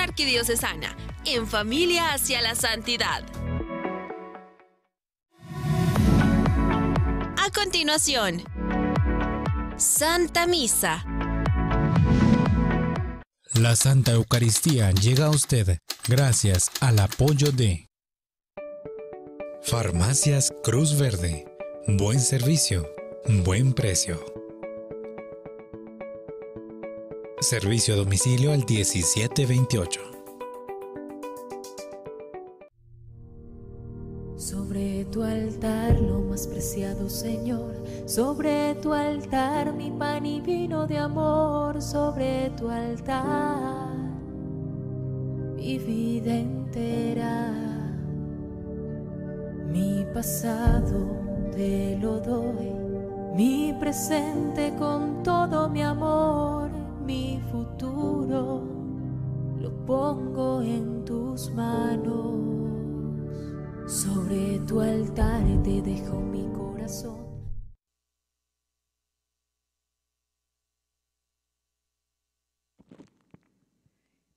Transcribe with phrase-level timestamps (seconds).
[0.00, 3.24] arquidiocesana, en familia hacia la santidad.
[7.36, 8.42] A continuación,
[9.76, 11.04] Santa Misa.
[13.54, 15.78] La Santa Eucaristía llega a usted
[16.08, 17.86] gracias al apoyo de
[19.62, 21.46] Farmacias Cruz Verde.
[21.86, 22.86] Buen servicio,
[23.44, 24.43] buen precio.
[27.44, 30.00] Servicio a domicilio al 1728.
[34.34, 37.74] Sobre tu altar, lo más preciado Señor,
[38.06, 43.94] sobre tu altar mi pan y vino de amor, sobre tu altar
[45.64, 47.52] mi vida entera,
[49.70, 52.70] mi pasado te lo doy,
[53.34, 56.63] mi presente con todo mi amor,
[57.04, 58.62] mi futuro
[59.60, 62.40] lo pongo en tus manos.
[63.86, 67.24] Sobre tu altar te dejo mi corazón.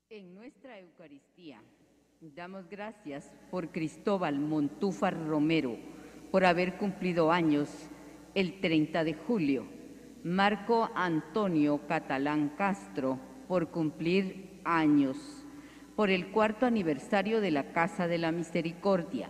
[0.09, 1.61] En nuestra Eucaristía
[2.19, 5.77] damos gracias por Cristóbal Montúfar Romero
[6.31, 7.69] por haber cumplido años
[8.35, 9.76] el 30 de julio.
[10.23, 15.17] Marco Antonio Catalán Castro por cumplir años.
[15.95, 19.29] Por el cuarto aniversario de la Casa de la Misericordia.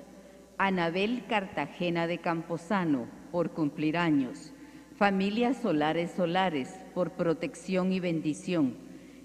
[0.57, 4.53] Anabel Cartagena de Camposano por cumplir años.
[4.95, 8.77] Familias Solares Solares por protección y bendición.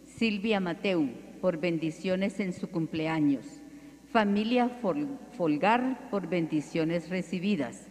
[0.04, 1.08] Silvia Mateu
[1.40, 3.46] por bendiciones en su cumpleaños.
[4.12, 4.68] Familia
[5.32, 7.88] Folgar por bendiciones recibidas.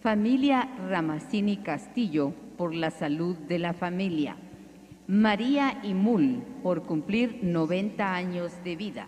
[0.00, 4.36] Familia Ramacini Castillo por la salud de la familia.
[5.06, 9.06] María Imul por cumplir 90 años de vida.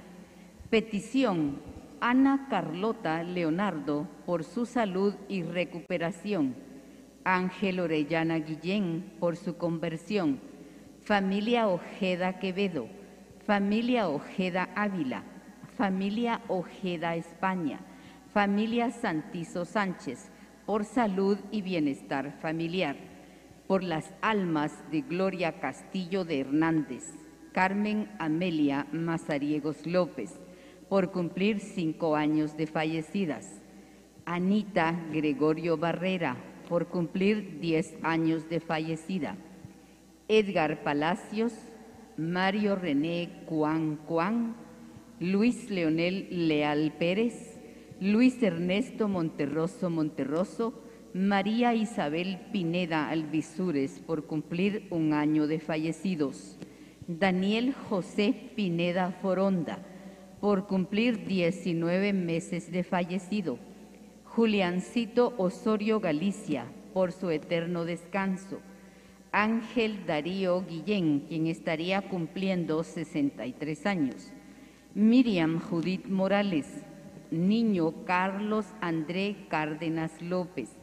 [0.71, 1.61] Petición
[2.01, 6.55] Ana Carlota Leonardo por su salud y recuperación.
[7.25, 10.41] Ángel Orellana Guillén por su conversión.
[11.03, 12.87] Familia Ojeda Quevedo.
[13.45, 15.25] Familia Ojeda Ávila
[15.79, 17.79] familia Ojeda España,
[18.35, 20.29] familia Santizo Sánchez,
[20.67, 22.97] por salud y bienestar familiar,
[23.69, 27.05] por las almas de Gloria Castillo de Hernández,
[27.53, 30.41] Carmen Amelia Mazariegos López,
[30.89, 33.61] por cumplir cinco años de fallecidas,
[34.25, 36.37] Anita Gregorio Barrera,
[36.67, 39.37] por cumplir diez años de fallecida,
[40.29, 41.53] Edgar Palacios,
[42.17, 44.57] Mario René Cuán Cuán,
[45.21, 47.61] Luis Leonel Leal Pérez,
[48.01, 50.88] Luis Ernesto Monterroso Monterroso,
[51.19, 56.57] María Isabel Pineda Alvisures por cumplir un año de fallecidos,
[57.09, 59.85] Daniel José Pineda Foronda
[60.41, 63.59] por cumplir 19 meses de fallecido,
[64.27, 68.61] Juliancito Osorio Galicia por su eterno descanso,
[69.33, 74.33] Ángel Darío Guillén, quien estaría cumpliendo 63 años.
[74.95, 76.85] Miriam Judith Morales,
[77.33, 80.78] niño Carlos André Cárdenas López,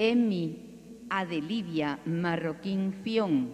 [0.00, 3.50] Emi Adelivia Marroquín Fión,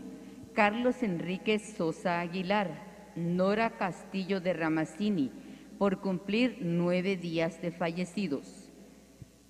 [0.52, 5.30] Carlos Enrique Sosa Aguilar, Nora Castillo de Ramacini,
[5.78, 8.70] por cumplir nueve días de fallecidos.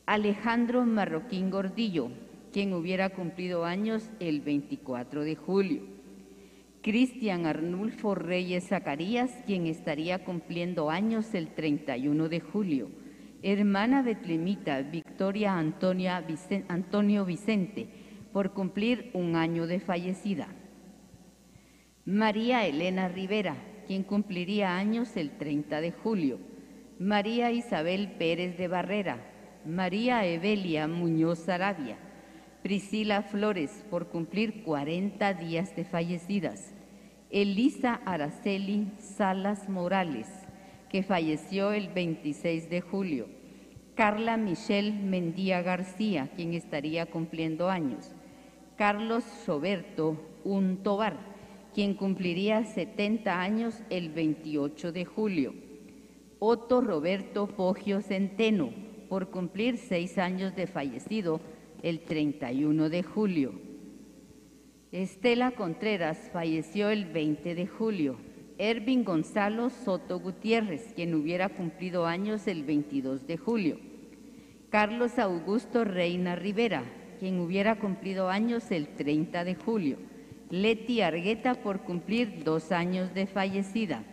[0.06, 2.10] Alejandro Marroquín Gordillo,
[2.52, 5.82] quien hubiera cumplido años el 24 de julio.
[6.80, 13.03] Cristian Arnulfo Reyes Zacarías, quien estaría cumpliendo años el 31 de julio.
[13.46, 16.24] Hermana Betlemita Victoria Antonia
[16.68, 17.88] Antonio Vicente,
[18.32, 20.48] por cumplir un año de fallecida.
[22.06, 23.56] María Elena Rivera,
[23.86, 26.38] quien cumpliría años el 30 de julio.
[26.98, 29.18] María Isabel Pérez de Barrera.
[29.66, 31.98] María Evelia Muñoz Arabia.
[32.62, 36.72] Priscila Flores, por cumplir 40 días de fallecidas.
[37.28, 40.28] Elisa Araceli Salas Morales,
[40.94, 43.26] que falleció el 26 de julio.
[43.96, 48.12] Carla Michelle Mendía García, quien estaría cumpliendo años.
[48.76, 51.18] Carlos Roberto Untobar,
[51.74, 55.54] quien cumpliría 70 años el 28 de julio.
[56.38, 58.70] Otto Roberto Poggio Centeno,
[59.08, 61.40] por cumplir seis años de fallecido
[61.82, 63.52] el 31 de julio.
[64.92, 68.33] Estela Contreras falleció el 20 de julio.
[68.58, 73.78] Ervin Gonzalo Soto Gutiérrez, quien hubiera cumplido años el 22 de julio.
[74.70, 76.84] Carlos Augusto Reina Rivera,
[77.18, 79.96] quien hubiera cumplido años el 30 de julio.
[80.50, 84.04] Leti Argueta por cumplir dos años de fallecida.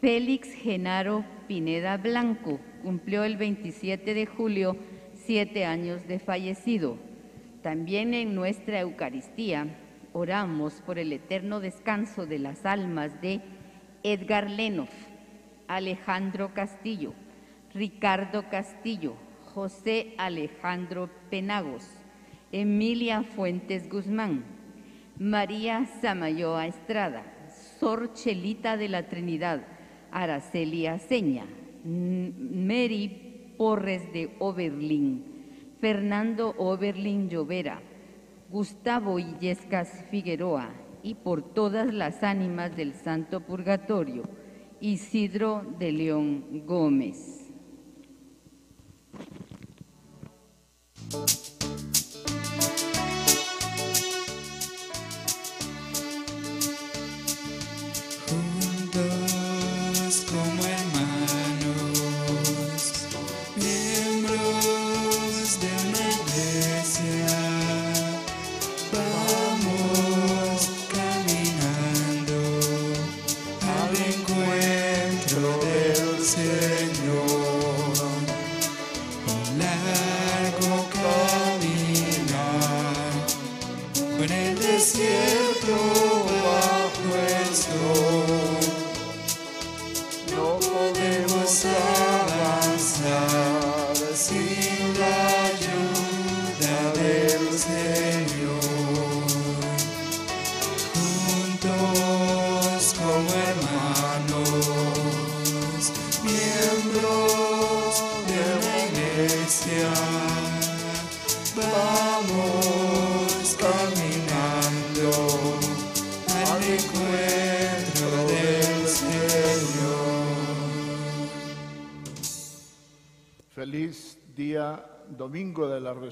[0.00, 4.76] Félix Genaro Pineda Blanco cumplió el 27 de julio
[5.14, 6.98] siete años de fallecido.
[7.62, 9.66] También en nuestra Eucaristía
[10.12, 13.40] oramos por el eterno descanso de las almas de
[14.02, 14.90] Edgar Lenoff,
[15.68, 17.12] Alejandro Castillo,
[17.74, 19.14] Ricardo Castillo,
[19.54, 21.86] José Alejandro Penagos,
[22.52, 24.44] Emilia Fuentes Guzmán,
[25.18, 27.22] María Samayoa Estrada,
[27.78, 29.62] Sor Chelita de la Trinidad,
[30.10, 31.46] Araceli Aceña,
[31.84, 35.24] Mary Porres de Oberlin,
[35.80, 37.80] Fernando Oberlin Llovera,
[38.50, 40.70] Gustavo Illescas Figueroa
[41.04, 44.24] y por todas las ánimas del Santo Purgatorio,
[44.80, 47.48] Isidro de León Gómez.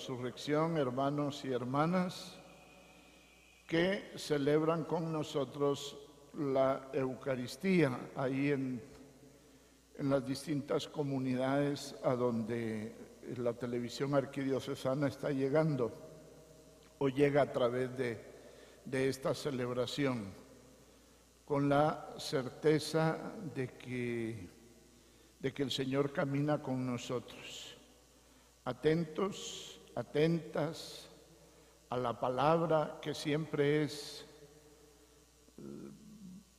[0.08, 2.38] Resurrección, hermanos y hermanas,
[3.66, 5.98] que celebran con nosotros
[6.32, 8.80] la Eucaristía ahí en,
[9.98, 12.94] en las distintas comunidades a donde
[13.36, 15.92] la televisión arquidiocesana está llegando
[16.96, 18.18] o llega a través de,
[18.86, 20.32] de esta celebración,
[21.44, 24.48] con la certeza de que,
[25.38, 27.76] de que el Señor camina con nosotros
[28.64, 29.67] atentos,
[29.98, 31.08] atentas
[31.90, 34.24] a la palabra que siempre es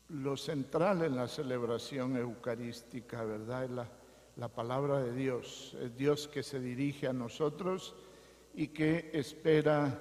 [0.10, 3.70] lo central en la celebración eucarística, ¿verdad?
[3.70, 3.88] La,
[4.36, 7.96] la palabra de Dios, es Dios que se dirige a nosotros
[8.56, 9.98] y que espera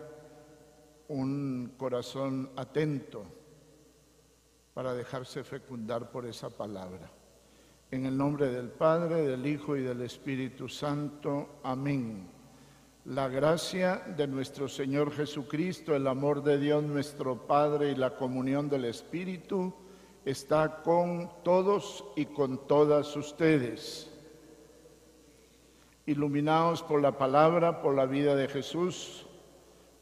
[1.06, 3.24] un corazón atento
[4.74, 7.08] para dejarse fecundar por esa palabra.
[7.92, 11.60] En el nombre del Padre, del Hijo y del Espíritu Santo.
[11.62, 12.37] Amén.
[13.08, 18.68] La gracia de nuestro Señor Jesucristo, el amor de Dios nuestro Padre y la comunión
[18.68, 19.72] del Espíritu
[20.26, 24.10] está con todos y con todas ustedes.
[26.04, 29.24] Iluminados por la palabra, por la vida de Jesús,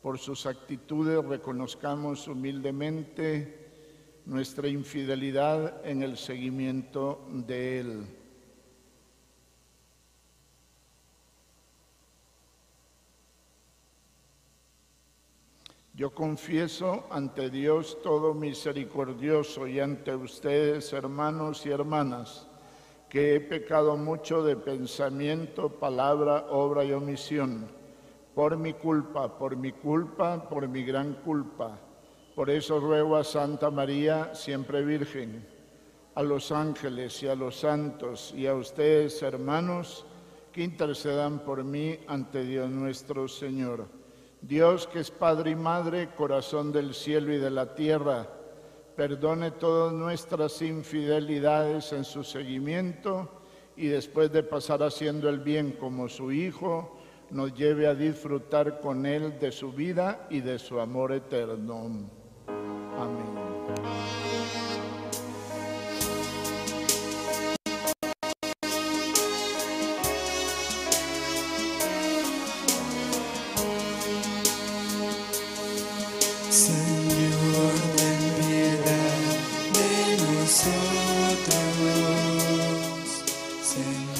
[0.02, 3.70] por sus actitudes, reconozcamos humildemente
[4.24, 8.15] nuestra infidelidad en el seguimiento de Él.
[15.96, 22.46] Yo confieso ante Dios todo misericordioso y ante ustedes, hermanos y hermanas,
[23.08, 27.66] que he pecado mucho de pensamiento, palabra, obra y omisión,
[28.34, 31.78] por mi culpa, por mi culpa, por mi gran culpa.
[32.34, 35.48] Por eso ruego a Santa María, siempre Virgen,
[36.14, 40.04] a los ángeles y a los santos y a ustedes, hermanos,
[40.52, 43.95] que intercedan por mí ante Dios nuestro Señor.
[44.40, 48.28] Dios que es Padre y Madre, corazón del cielo y de la tierra,
[48.94, 53.30] perdone todas nuestras infidelidades en su seguimiento
[53.76, 56.96] y después de pasar haciendo el bien como su Hijo,
[57.30, 62.08] nos lleve a disfrutar con Él de su vida y de su amor eterno.
[62.96, 63.35] Amém.
[83.76, 84.15] dancing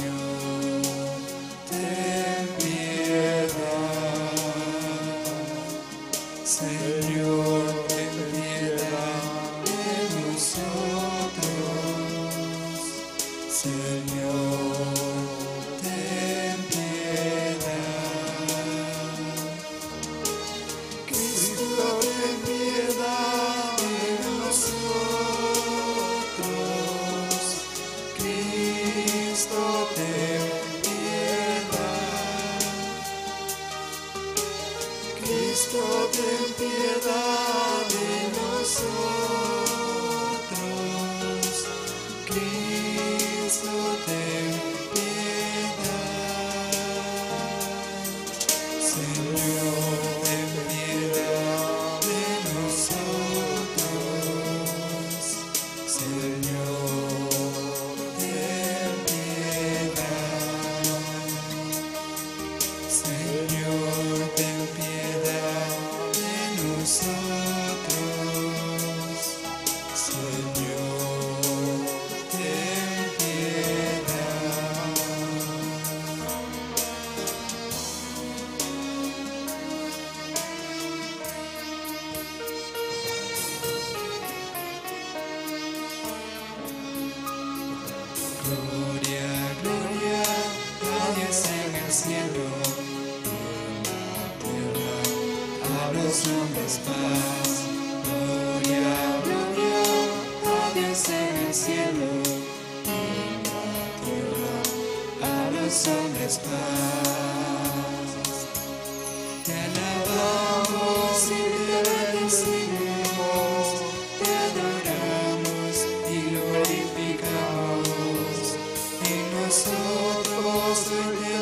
[119.48, 121.35] Te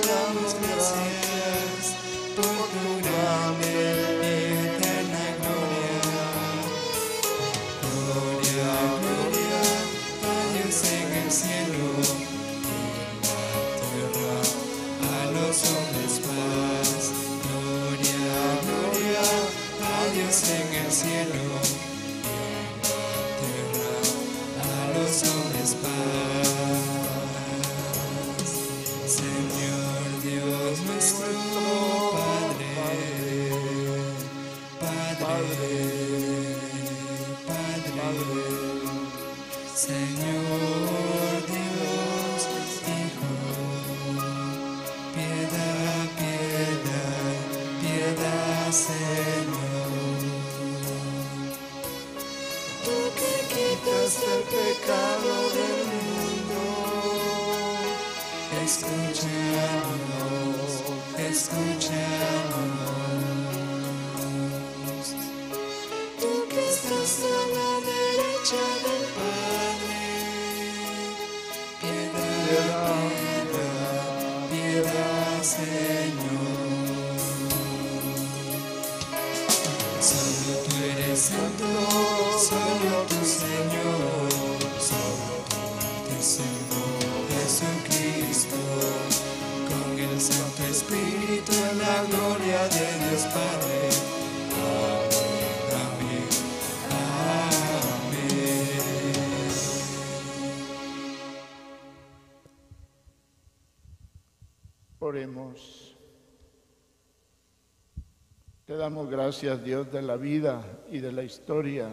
[109.34, 110.62] gracias, Dios, de la vida
[110.92, 111.88] y de la historia,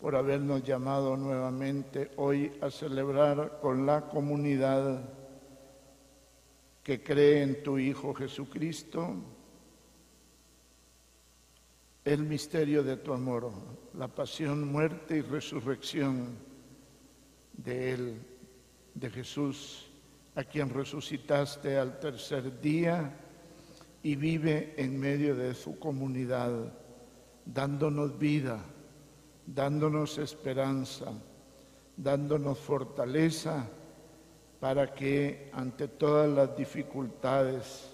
[0.00, 5.10] por habernos llamado nuevamente hoy a celebrar con la comunidad
[6.82, 9.14] que cree en tu Hijo Jesucristo
[12.02, 13.52] el misterio de tu amor,
[13.92, 16.38] la pasión, muerte y resurrección
[17.52, 18.22] de Él,
[18.94, 19.90] de Jesús,
[20.34, 23.25] a quien resucitaste al tercer día
[24.06, 26.72] y vive en medio de su comunidad,
[27.44, 28.60] dándonos vida,
[29.44, 31.06] dándonos esperanza,
[31.96, 33.68] dándonos fortaleza
[34.60, 37.90] para que ante todas las dificultades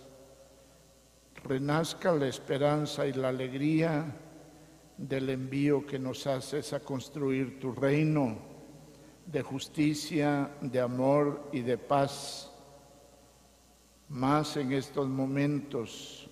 [1.44, 4.14] renazca la esperanza y la alegría
[4.98, 8.36] del envío que nos haces a construir tu reino
[9.24, 12.51] de justicia, de amor y de paz
[14.12, 16.28] más en estos momentos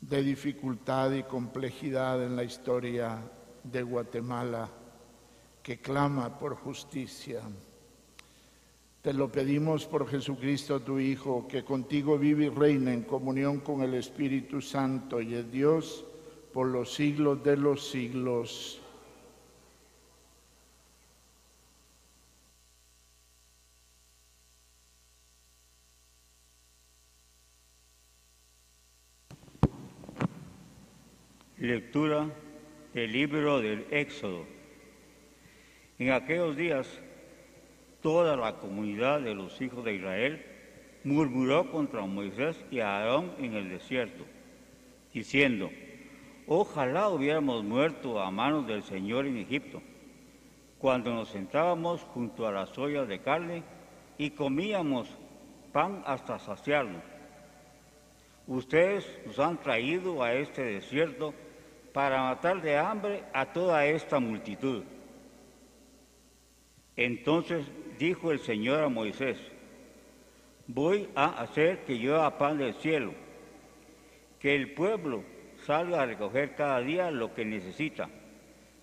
[0.00, 3.18] de dificultad y complejidad en la historia
[3.62, 4.68] de Guatemala
[5.62, 7.42] que clama por justicia.
[9.00, 13.82] Te lo pedimos por Jesucristo tu Hijo, que contigo vive y reina en comunión con
[13.82, 16.04] el Espíritu Santo y es Dios
[16.52, 18.80] por los siglos de los siglos.
[31.58, 32.28] Lectura
[32.92, 34.44] del libro del Éxodo.
[35.98, 37.00] En aquellos días
[38.02, 40.44] toda la comunidad de los hijos de Israel
[41.02, 44.26] murmuró contra Moisés y Aarón en el desierto,
[45.14, 45.70] diciendo,
[46.46, 49.80] ojalá hubiéramos muerto a manos del Señor en Egipto,
[50.78, 53.62] cuando nos sentábamos junto a las ollas de carne
[54.18, 55.08] y comíamos
[55.72, 57.02] pan hasta saciarnos.
[58.46, 61.32] Ustedes nos han traído a este desierto
[61.96, 64.84] para matar de hambre a toda esta multitud.
[66.94, 67.64] Entonces
[67.98, 69.38] dijo el Señor a Moisés,
[70.66, 73.14] voy a hacer que llueva pan del cielo,
[74.38, 75.24] que el pueblo
[75.64, 78.10] salga a recoger cada día lo que necesita,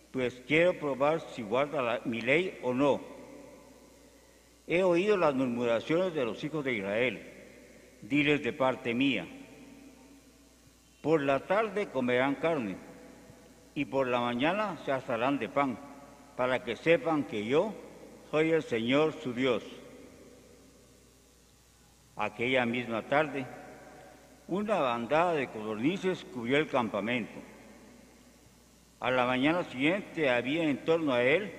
[0.10, 3.00] pues quiero probar si guarda mi ley o no.
[4.66, 7.22] He oído las murmuraciones de los hijos de Israel,
[8.02, 9.28] diles de parte mía.
[11.04, 12.93] Por la tarde comerán carne
[13.76, 15.78] y por la mañana se asarán de pan,
[16.36, 17.74] para que sepan que yo
[18.32, 19.64] soy el Señor su Dios.
[22.16, 23.46] Aquella misma tarde,
[24.48, 27.40] una bandada de codornices cubrió el campamento.
[29.00, 31.52] A la mañana siguiente había en torno a él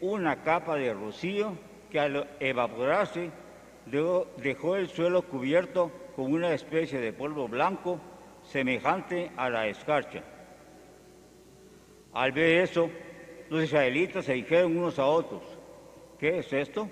[0.00, 1.56] una capa de rocío
[1.90, 3.30] que al evaporarse
[3.86, 8.00] dejó el suelo cubierto con una especie de polvo blanco
[8.42, 10.22] semejante a la escarcha.
[12.14, 12.90] Al ver eso,
[13.50, 15.42] los israelitas se dijeron unos a otros,
[16.18, 16.88] ¿qué es esto?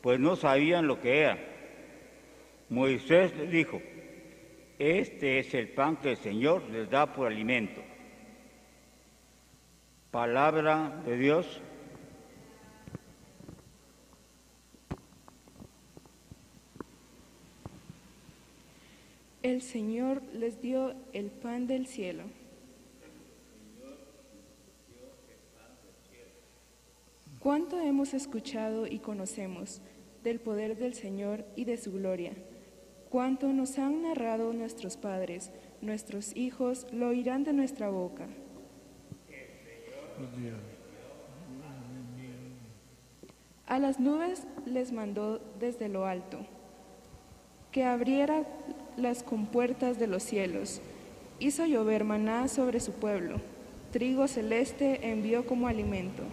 [0.00, 1.38] Pues no sabían lo que era.
[2.68, 3.82] Moisés les dijo,
[4.78, 7.82] este es el pan que el Señor les da por alimento.
[10.12, 11.60] Palabra de Dios.
[19.42, 22.24] El Señor les dio el pan del cielo.
[27.46, 29.80] ¿Cuánto hemos escuchado y conocemos
[30.24, 32.32] del poder del Señor y de su gloria?
[33.08, 35.52] ¿Cuánto nos han narrado nuestros padres?
[35.80, 38.26] Nuestros hijos lo oirán de nuestra boca.
[43.66, 46.40] A las nubes les mandó desde lo alto
[47.70, 48.42] que abriera
[48.96, 50.80] las compuertas de los cielos.
[51.38, 53.36] Hizo llover maná sobre su pueblo.
[53.92, 56.24] Trigo celeste envió como alimento.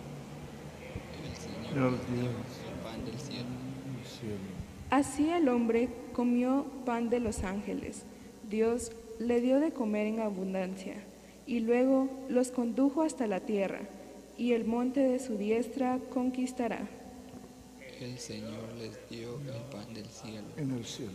[4.89, 8.03] Así el hombre comió pan de los ángeles.
[8.49, 10.95] Dios le dio de comer en abundancia
[11.47, 13.81] y luego los condujo hasta la tierra
[14.38, 16.88] y el monte de su diestra conquistará.
[17.99, 20.47] El Señor les dio el pan del cielo.
[20.57, 21.12] En el cielo.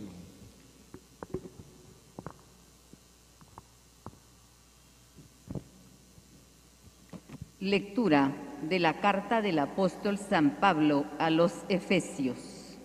[7.60, 12.78] Lectura de la carta del apóstol San Pablo a los Efesios.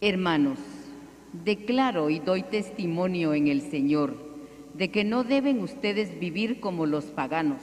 [0.00, 0.58] Hermanos,
[1.32, 4.16] declaro y doy testimonio en el Señor
[4.74, 7.62] de que no deben ustedes vivir como los paganos,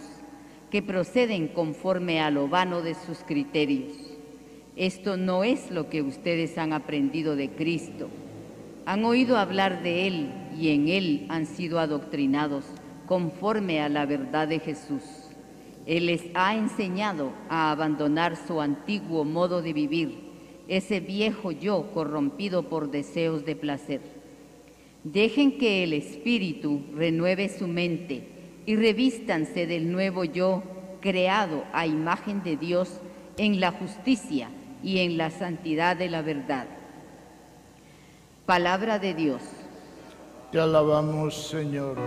[0.71, 3.93] que proceden conforme a lo vano de sus criterios.
[4.75, 8.09] Esto no es lo que ustedes han aprendido de Cristo.
[8.85, 12.65] Han oído hablar de Él y en Él han sido adoctrinados
[13.05, 15.22] conforme a la verdad de Jesús
[15.85, 20.31] él les ha enseñado a abandonar su antiguo modo de vivir,
[20.67, 24.01] ese viejo yo corrompido por deseos de placer.
[25.03, 28.27] Dejen que el Espíritu renueve su mente
[28.65, 30.63] y revístanse del nuevo yo
[31.01, 33.01] creado a imagen de Dios
[33.37, 34.49] en la justicia
[34.81, 36.67] y en la santidad de la verdad.
[38.45, 39.41] Palabra de Dios.
[40.51, 41.97] Te alabamos, Señor.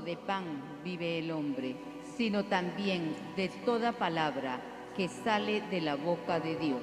[0.00, 0.44] De pan
[0.84, 1.76] vive el hombre,
[2.16, 4.60] sino también de toda palabra
[4.96, 6.80] que sale de la boca de Dios.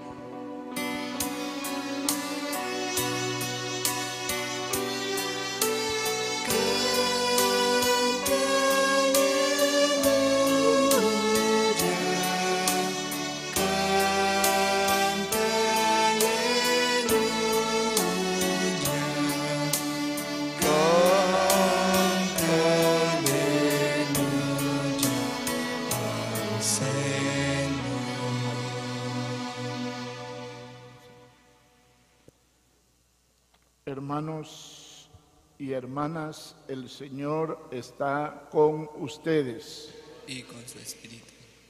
[34.17, 35.11] Hermanos
[35.59, 39.93] y hermanas, el Señor está con ustedes.
[40.25, 41.23] Y con su espíritu.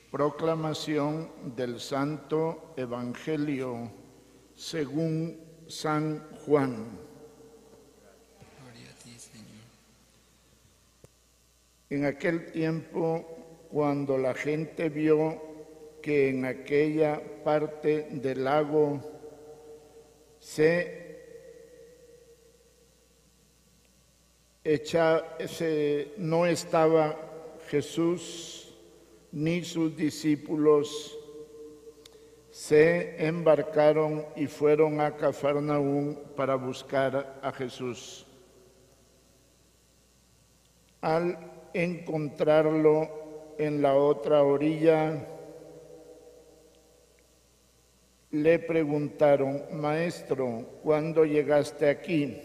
[0.10, 3.92] Proclamación del Santo Evangelio
[4.56, 6.88] según San Juan.
[8.62, 9.68] Gloria a ti, Señor.
[11.90, 15.42] En aquel tiempo, cuando la gente vio
[16.02, 19.02] que en aquella parte del lago
[20.40, 20.97] se
[26.18, 27.16] no estaba
[27.70, 28.76] Jesús
[29.32, 31.18] ni sus discípulos,
[32.50, 38.26] se embarcaron y fueron a Cafarnaún para buscar a Jesús.
[41.02, 41.38] Al
[41.74, 45.28] encontrarlo en la otra orilla,
[48.32, 52.42] le preguntaron, Maestro, ¿cuándo llegaste aquí?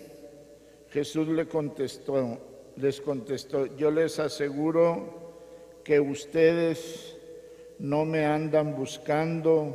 [0.93, 2.39] Jesús le contestó,
[2.77, 5.23] les contestó, yo les aseguro
[5.83, 7.17] que ustedes
[7.79, 9.75] no me andan buscando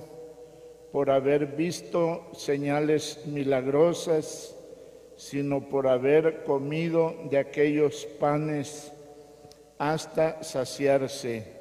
[0.91, 4.55] por haber visto señales milagrosas,
[5.15, 8.91] sino por haber comido de aquellos panes
[9.79, 11.57] hasta saciarse.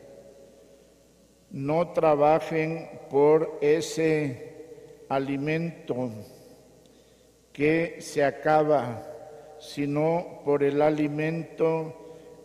[1.51, 4.55] No trabajen por ese
[5.09, 6.11] alimento
[7.55, 9.16] que se acaba,
[9.59, 11.95] sino por el alimento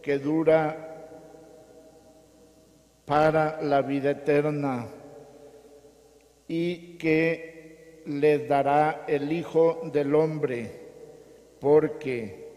[0.02, 0.92] que dura
[3.06, 4.88] para la vida eterna
[6.48, 10.72] y que les dará el Hijo del Hombre,
[11.60, 12.50] porque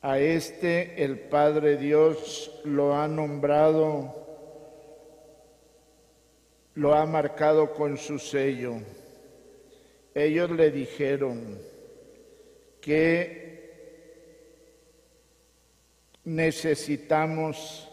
[0.00, 4.14] a este el Padre Dios lo ha nombrado,
[6.74, 8.74] lo ha marcado con su sello.
[10.14, 11.58] Ellos le dijeron
[12.82, 13.42] que
[16.24, 17.88] necesitamos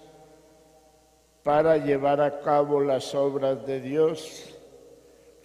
[1.44, 4.56] para llevar a cabo las obras de Dios.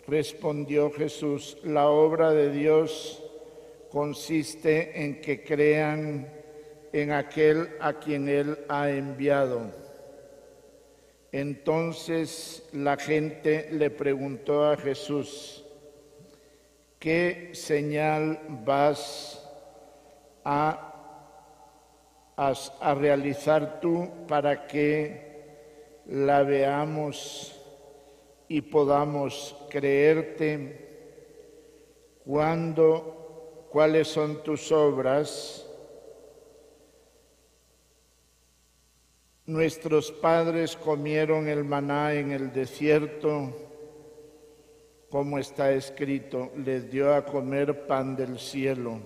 [0.07, 3.23] Respondió Jesús, la obra de Dios
[3.91, 6.29] consiste en que crean
[6.93, 9.71] en aquel a quien Él ha enviado.
[11.33, 15.64] Entonces la gente le preguntó a Jesús,
[17.05, 19.39] ¿qué señal vas
[20.43, 21.37] a,
[22.35, 27.61] a, realizar tú para que la veamos
[28.49, 30.81] y podamos creerte?
[32.25, 35.69] ¿Cuándo, cuáles son tus obras?
[39.45, 43.64] Nuestros padres comieron el maná en el desierto,
[45.15, 48.99] como está escrito, les dio a comer pan del cielo.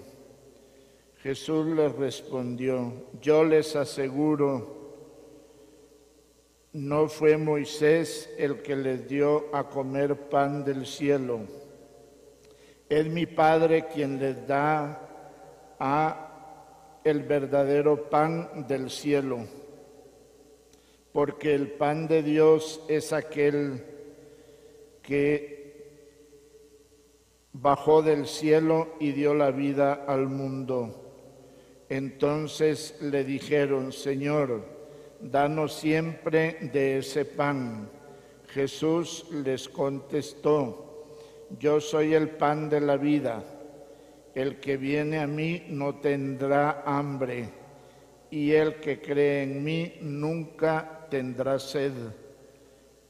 [1.22, 5.04] Jesús les respondió, yo les aseguro,
[6.72, 11.40] no fue Moisés el que les dio a comer pan del cielo,
[12.88, 15.06] es mi Padre quien les da
[15.78, 19.40] a el verdadero pan del cielo
[21.12, 23.84] porque el pan de Dios es aquel
[25.02, 25.57] que
[27.60, 31.04] bajó del cielo y dio la vida al mundo.
[31.88, 34.64] Entonces le dijeron, Señor,
[35.20, 37.90] danos siempre de ese pan.
[38.48, 41.06] Jesús les contestó,
[41.58, 43.42] yo soy el pan de la vida.
[44.34, 47.48] El que viene a mí no tendrá hambre,
[48.30, 51.92] y el que cree en mí nunca tendrá sed.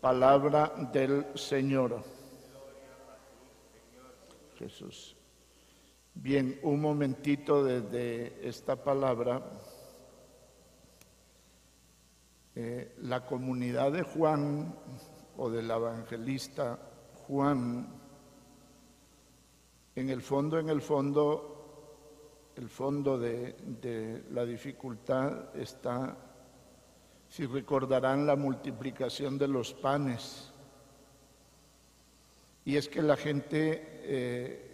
[0.01, 2.18] Palabra del Señor.
[4.59, 5.17] Jesús.
[6.15, 9.41] Bien, un momentito desde esta palabra.
[12.57, 14.75] Eh, la comunidad de Juan
[15.37, 16.77] o del evangelista
[17.29, 17.89] Juan,
[19.95, 26.17] en el fondo, en el fondo, el fondo de, de la dificultad está
[27.29, 30.53] si recordarán la multiplicación de los panes.
[32.65, 34.65] Y es que la gente eh,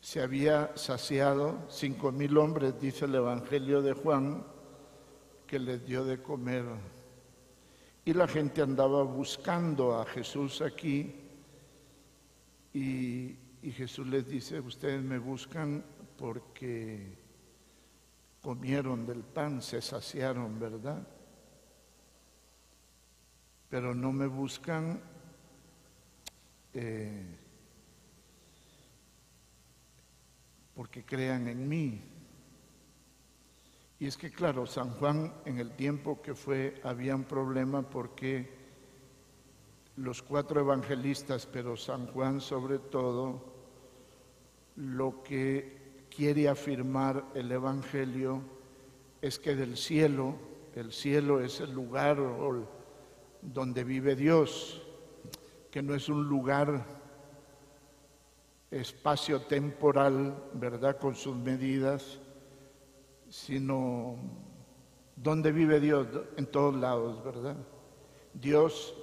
[0.00, 4.46] se había saciado, cinco mil hombres, dice el Evangelio de Juan,
[5.44, 6.64] que les dio de comer.
[8.04, 11.16] Y la gente andaba buscando a Jesús aquí
[12.72, 15.84] y, y Jesús les dice, ustedes me buscan
[16.16, 17.18] porque
[18.40, 21.04] comieron del pan, se saciaron, ¿verdad?
[23.68, 25.15] Pero no me buscan
[26.78, 27.24] eh,
[30.74, 32.02] porque crean en mí.
[33.98, 38.50] Y es que claro, San Juan en el tiempo que fue había un problema porque
[39.96, 43.42] los cuatro evangelistas, pero San Juan sobre todo,
[44.76, 48.42] lo que quiere afirmar el Evangelio
[49.22, 50.34] es que del cielo,
[50.74, 52.18] el cielo es el lugar
[53.40, 54.85] donde vive Dios,
[55.76, 56.86] que no es un lugar
[58.70, 60.96] espacio temporal, ¿verdad?
[60.98, 62.18] Con sus medidas,
[63.28, 64.16] sino
[65.16, 66.06] donde vive Dios,
[66.38, 67.58] en todos lados, ¿verdad?
[68.32, 68.94] Dios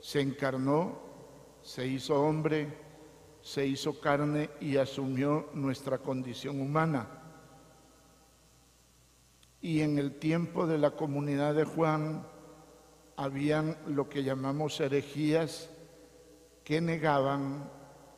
[0.00, 0.98] se encarnó,
[1.62, 2.66] se hizo hombre,
[3.40, 7.06] se hizo carne y asumió nuestra condición humana.
[9.60, 12.26] Y en el tiempo de la comunidad de Juan
[13.14, 15.70] habían lo que llamamos herejías
[16.68, 17.66] que negaban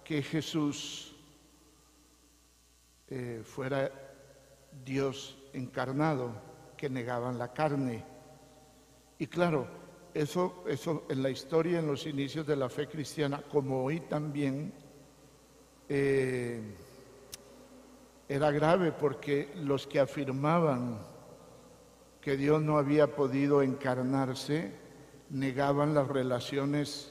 [0.02, 1.14] que Jesús
[3.06, 3.92] eh, fuera
[4.84, 6.32] Dios encarnado,
[6.76, 8.04] que negaban la carne.
[9.20, 9.68] Y claro,
[10.12, 14.72] eso, eso en la historia, en los inicios de la fe cristiana, como hoy también,
[15.88, 16.60] eh,
[18.28, 20.98] era grave porque los que afirmaban
[22.20, 24.72] que Dios no había podido encarnarse,
[25.28, 27.09] negaban las relaciones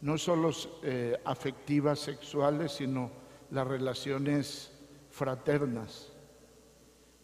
[0.00, 0.50] no solo
[0.82, 3.10] eh, afectivas, sexuales, sino
[3.50, 4.72] las relaciones
[5.10, 6.12] fraternas.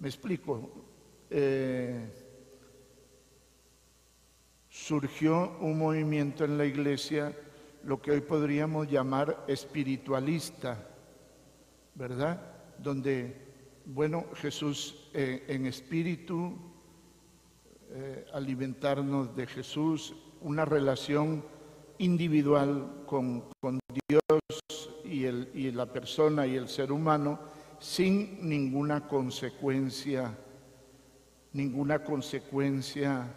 [0.00, 0.70] Me explico.
[1.30, 2.12] Eh,
[4.68, 7.37] surgió un movimiento en la iglesia,
[7.84, 10.88] lo que hoy podríamos llamar espiritualista,
[11.94, 12.40] ¿verdad?
[12.78, 13.37] Donde,
[13.84, 16.58] bueno, Jesús eh, en espíritu,
[18.32, 21.44] alimentarnos de Jesús, una relación
[21.98, 23.44] individual con,
[24.09, 24.61] Dios
[25.04, 27.38] y, el, y la persona y el ser humano
[27.78, 30.37] sin ninguna consecuencia,
[31.52, 33.35] ninguna consecuencia,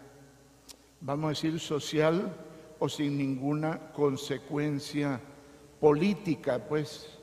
[1.00, 2.34] vamos a decir, social
[2.78, 5.20] o sin ninguna consecuencia
[5.80, 7.18] política, pues,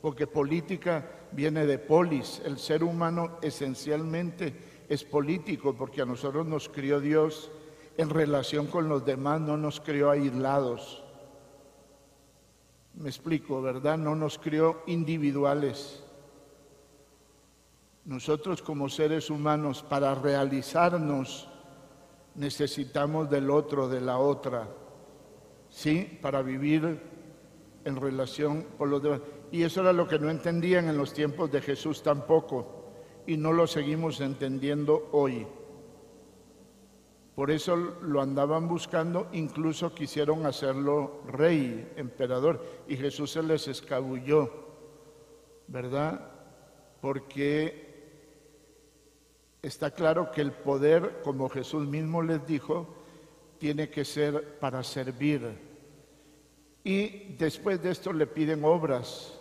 [0.00, 4.54] porque política viene de polis, el ser humano esencialmente
[4.88, 7.50] es político, porque a nosotros nos crió Dios
[7.98, 11.02] en relación con los demás, no nos crió aislados.
[12.94, 13.98] Me explico, ¿verdad?
[13.98, 16.04] No nos crió individuales.
[18.04, 21.48] Nosotros como seres humanos, para realizarnos,
[22.36, 24.68] necesitamos del otro, de la otra,
[25.68, 26.18] ¿sí?
[26.22, 27.00] Para vivir
[27.84, 29.20] en relación con los demás.
[29.50, 32.92] Y eso era lo que no entendían en los tiempos de Jesús tampoco,
[33.26, 35.48] y no lo seguimos entendiendo hoy.
[37.38, 44.50] Por eso lo andaban buscando, incluso quisieron hacerlo rey, emperador, y Jesús se les escabulló,
[45.68, 46.32] ¿verdad?
[47.00, 48.26] Porque
[49.62, 52.88] está claro que el poder, como Jesús mismo les dijo,
[53.58, 55.60] tiene que ser para servir.
[56.82, 59.38] Y después de esto le piden obras.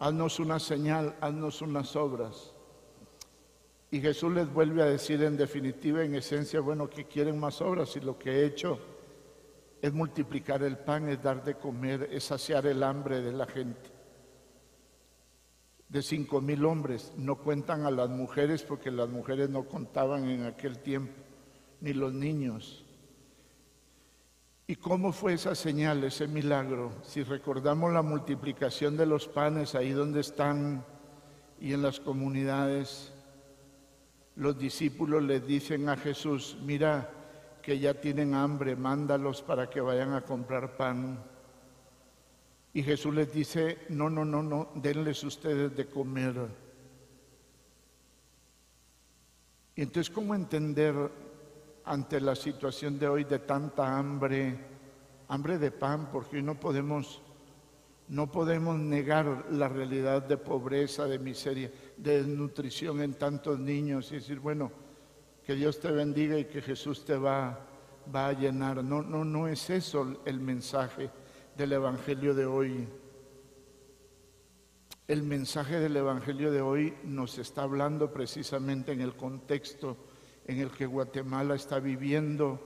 [0.00, 2.49] Haznos una señal, haznos unas obras.
[3.90, 7.96] Y Jesús les vuelve a decir en definitiva, en esencia, bueno, que quieren más obras
[7.96, 8.78] y lo que he hecho
[9.82, 13.90] es multiplicar el pan, es dar de comer, es saciar el hambre de la gente.
[15.88, 20.44] De cinco mil hombres, no cuentan a las mujeres porque las mujeres no contaban en
[20.44, 21.14] aquel tiempo,
[21.80, 22.84] ni los niños.
[24.68, 26.92] ¿Y cómo fue esa señal, ese milagro?
[27.02, 30.84] Si recordamos la multiplicación de los panes ahí donde están
[31.58, 33.12] y en las comunidades,
[34.36, 37.10] los discípulos les dicen a Jesús, mira
[37.62, 41.22] que ya tienen hambre, mándalos para que vayan a comprar pan.
[42.72, 46.48] Y Jesús les dice, no, no, no, no, denles ustedes de comer.
[49.74, 50.94] Y entonces, ¿cómo entender
[51.84, 54.56] ante la situación de hoy de tanta hambre,
[55.28, 57.22] hambre de pan, porque hoy no podemos,
[58.10, 61.70] no podemos negar la realidad de pobreza, de miseria?
[61.96, 64.72] de desnutrición en tantos niños y decir, bueno,
[65.44, 67.66] que Dios te bendiga y que Jesús te va,
[68.14, 68.82] va a llenar.
[68.82, 71.10] No, no, no es eso el mensaje
[71.56, 72.88] del Evangelio de hoy.
[75.06, 79.96] El mensaje del Evangelio de hoy nos está hablando precisamente en el contexto
[80.46, 82.58] en el que Guatemala está viviendo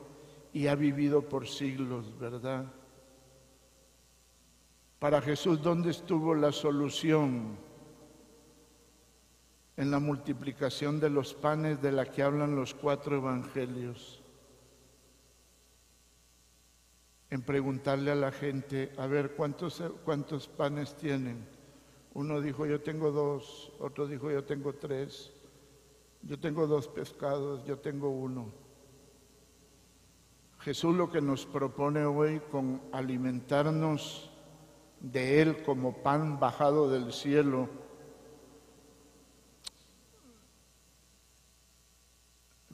[0.52, 2.72] y ha vivido por siglos, ¿verdad?
[5.04, 7.58] Para Jesús, ¿dónde estuvo la solución?
[9.76, 14.22] en la multiplicación de los panes de la que hablan los cuatro evangelios,
[17.28, 21.46] en preguntarle a la gente, a ver, ¿cuántos, cuántos panes tienen?
[22.14, 25.34] Uno dijo, yo tengo dos, otro dijo, yo tengo tres,
[26.22, 28.46] yo tengo dos pescados, yo tengo uno.
[30.60, 34.30] Jesús lo que nos propone hoy con alimentarnos
[35.04, 37.68] de Él como pan bajado del cielo,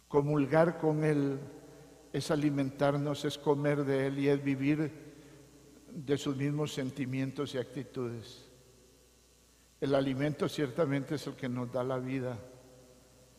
[0.06, 1.40] comulgar con Él
[2.12, 4.92] es alimentarnos, es comer de Él y es vivir
[5.92, 8.48] de sus mismos sentimientos y actitudes.
[9.80, 12.38] El alimento ciertamente es el que nos da la vida,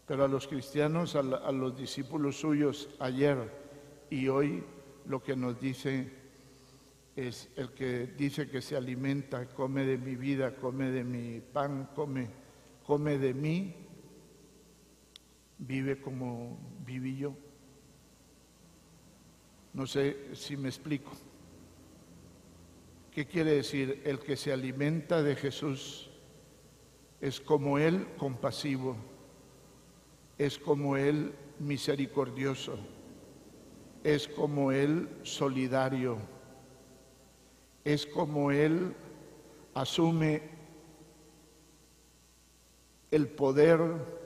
[0.06, 3.38] pero a los cristianos, a, los discípulos suyos ayer
[4.10, 4.66] y hoy,
[5.06, 6.21] lo que nos dice
[7.16, 11.90] es el que dice que se alimenta, come de mi vida, come de mi pan,
[11.94, 12.30] come,
[12.86, 13.76] come de mí,
[15.58, 17.36] vive como viví yo.
[19.74, 21.12] No sé si me explico.
[23.12, 24.02] ¿Qué quiere decir?
[24.06, 26.10] El que se alimenta de Jesús
[27.20, 28.96] es como Él compasivo,
[30.38, 32.80] es como Él misericordioso,
[34.04, 36.18] es como Él solidario,
[37.84, 38.94] es como Él
[39.74, 40.42] asume
[43.10, 43.80] el poder,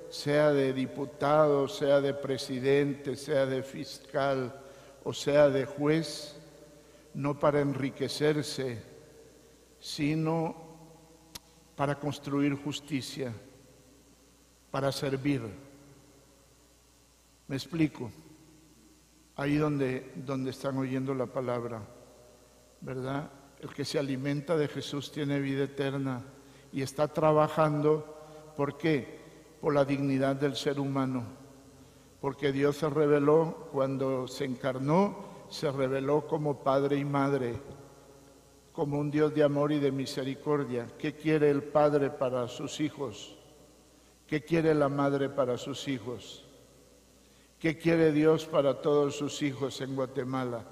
[0.10, 4.62] sea de diputado, sea de presidente, sea de fiscal
[5.06, 6.36] o sea de juez,
[7.13, 8.82] no para enriquecerse,
[9.80, 10.56] sino
[11.76, 13.32] para construir justicia,
[14.72, 15.41] para servir.
[17.48, 18.10] Me explico.
[19.36, 21.82] Ahí donde, donde están oyendo la palabra,
[22.82, 23.30] ¿verdad?
[23.65, 26.21] El que se alimenta de Jesús tiene vida eterna
[26.71, 28.54] y está trabajando.
[28.56, 29.19] ¿Por qué?
[29.60, 31.23] Por la dignidad del ser humano.
[32.21, 37.56] Porque Dios se reveló cuando se encarnó, se reveló como Padre y Madre
[38.71, 40.86] como un Dios de amor y de misericordia.
[40.99, 43.36] ¿Qué quiere el Padre para sus hijos?
[44.28, 46.45] ¿Qué quiere la Madre para sus hijos?
[47.58, 50.65] ¿Qué quiere Dios para todos sus hijos en Guatemala?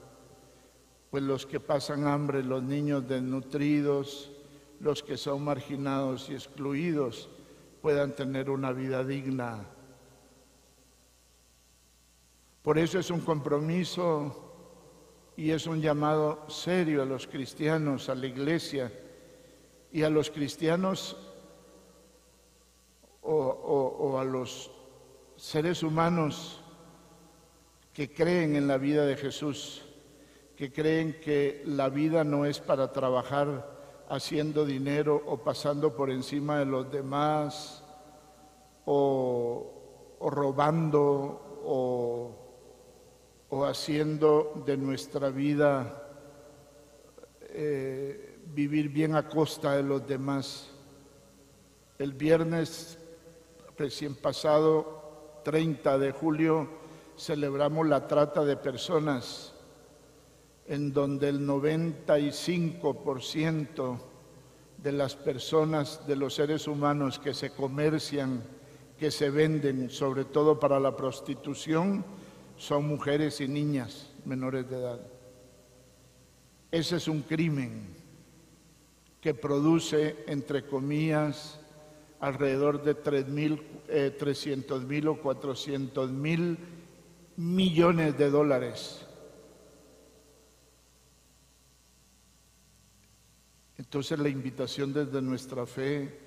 [1.13, 4.31] Pues los que pasan hambre, los niños desnutridos,
[4.79, 7.29] los que son marginados y excluidos,
[7.83, 9.63] puedan tener una vida digna.
[12.63, 14.55] Por eso es un compromiso
[15.37, 18.91] y es un llamado serio a los cristianos, a la iglesia
[19.91, 21.15] y a los cristianos
[23.21, 24.71] o, a los
[25.35, 26.59] seres humanos
[27.93, 29.82] que creen en la vida de Jesús,
[30.63, 36.59] que creen que la vida no es para trabajar haciendo dinero o pasando por encima
[36.59, 37.83] de los demás
[38.85, 42.39] o, robando o
[43.49, 46.01] o haciendo de nuestra vida
[47.41, 50.69] eh, vivir bien a costa de los demás.
[51.99, 52.97] El viernes
[53.77, 56.69] recién pasado, 30 de julio,
[57.17, 59.52] celebramos la trata de personas,
[60.67, 63.97] en donde el 95%
[64.77, 68.43] de las personas, de los seres humanos que se comercian,
[68.97, 72.03] que se venden, sobre todo para la prostitución,
[72.57, 74.99] son mujeres y niñas menores de edad.
[76.71, 77.87] Ese es un crimen
[79.21, 81.59] que produce, entre comillas,
[82.19, 86.57] alrededor de 300 eh, mil o 400 mil
[87.37, 89.05] millones de dólares.
[93.93, 96.19] Entonces la invitación desde nuestra fe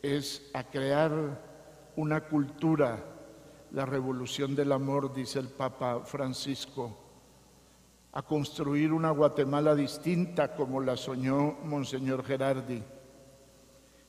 [0.00, 1.10] es a crear
[1.96, 3.04] una cultura
[3.72, 6.96] la revolución del amor, dice el Papa Francisco,
[8.12, 12.84] a construir una Guatemala distinta como la soñó Monseñor Gerardi.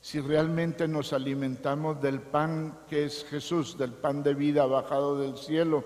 [0.00, 5.36] Si realmente nos alimentamos del pan que es Jesús, del pan de vida bajado del
[5.36, 5.82] cielo,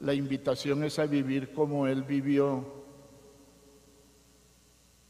[0.00, 2.75] la invitación es a vivir como Él vivió,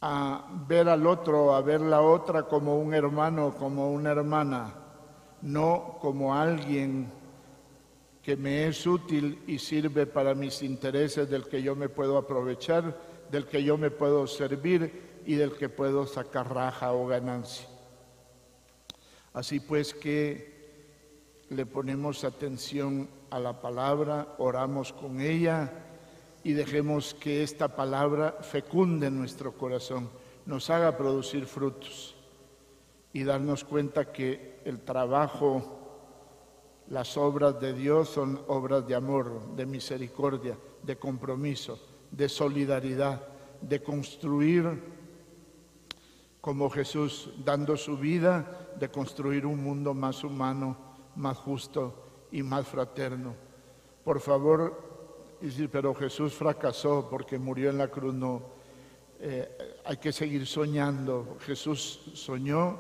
[0.09, 4.73] a ver al otro, a ver la otra como un hermano, como una hermana,
[5.43, 7.11] no como alguien
[8.23, 12.97] que me es útil y sirve para mis intereses, del que yo me puedo aprovechar,
[13.33, 17.67] del que yo me puedo servir y del que puedo sacar raja o ganancia.
[19.33, 25.86] Así pues que le ponemos atención a la palabra, oramos con ella
[26.47, 30.09] y dejemos que esta palabra fecunde nuestro corazón,
[30.45, 32.15] nos haga producir frutos
[33.13, 35.81] y darnos cuenta que el trabajo
[36.87, 41.81] las obras de Dios son obras de amor, de misericordia, de compromiso,
[42.13, 43.27] de solidaridad,
[43.61, 44.85] de construir
[46.41, 50.77] como Jesús, dando su vida de construir un mundo más humano,
[51.17, 53.35] más justo y más fraterno.
[54.05, 54.86] Por favor,
[55.41, 58.43] decir, pero Jesús fracasó porque murió en la cruz, no.
[59.21, 61.37] Eh, hay que seguir soñando.
[61.41, 62.79] Jesús soñó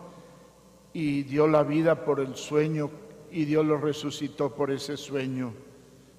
[0.92, 2.90] y dio la vida por el sueño
[3.30, 5.52] y Dios lo resucitó por ese sueño,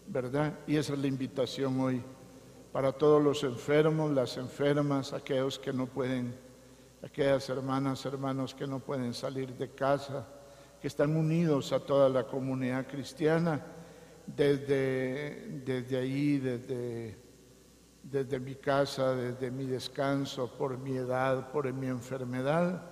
[0.08, 0.60] ¿verdad?
[0.68, 2.04] Y esa es la invitación hoy
[2.72, 6.36] para todos los enfermos, las enfermas, aquellos que no pueden,
[7.04, 10.28] aquellas hermanas, hermanos que no pueden salir de casa,
[10.80, 13.66] que están unidos a toda la comunidad cristiana,
[14.28, 17.18] desde, desde ahí, desde,
[18.04, 22.84] desde mi casa, desde mi descanso, por mi edad, por mi enfermedad.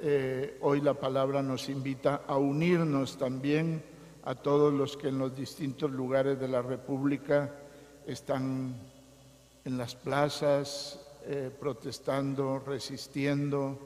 [0.00, 3.82] Eh, hoy la palabra nos invita a unirnos también
[4.22, 7.52] a todos los que en los distintos lugares de la República
[8.06, 8.76] están
[9.64, 13.78] en las plazas eh, protestando, resistiendo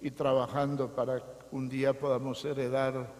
[0.00, 3.19] y trabajando para que un día podamos heredar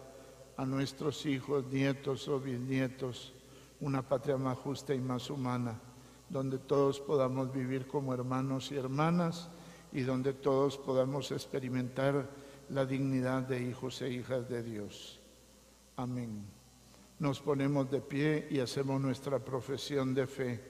[0.61, 3.33] a nuestros hijos, nietos o bisnietos
[3.81, 5.81] una patria más justa y más humana,
[6.29, 9.49] donde todos podamos vivir como hermanos y hermanas
[9.93, 12.29] y donde todos podamos experimentar
[12.69, 15.19] la dignidad de hijos e hijas de Dios.
[15.97, 16.61] Amén
[17.21, 20.61] nos ponemos de pie y hacemos nuestra profesión de fe.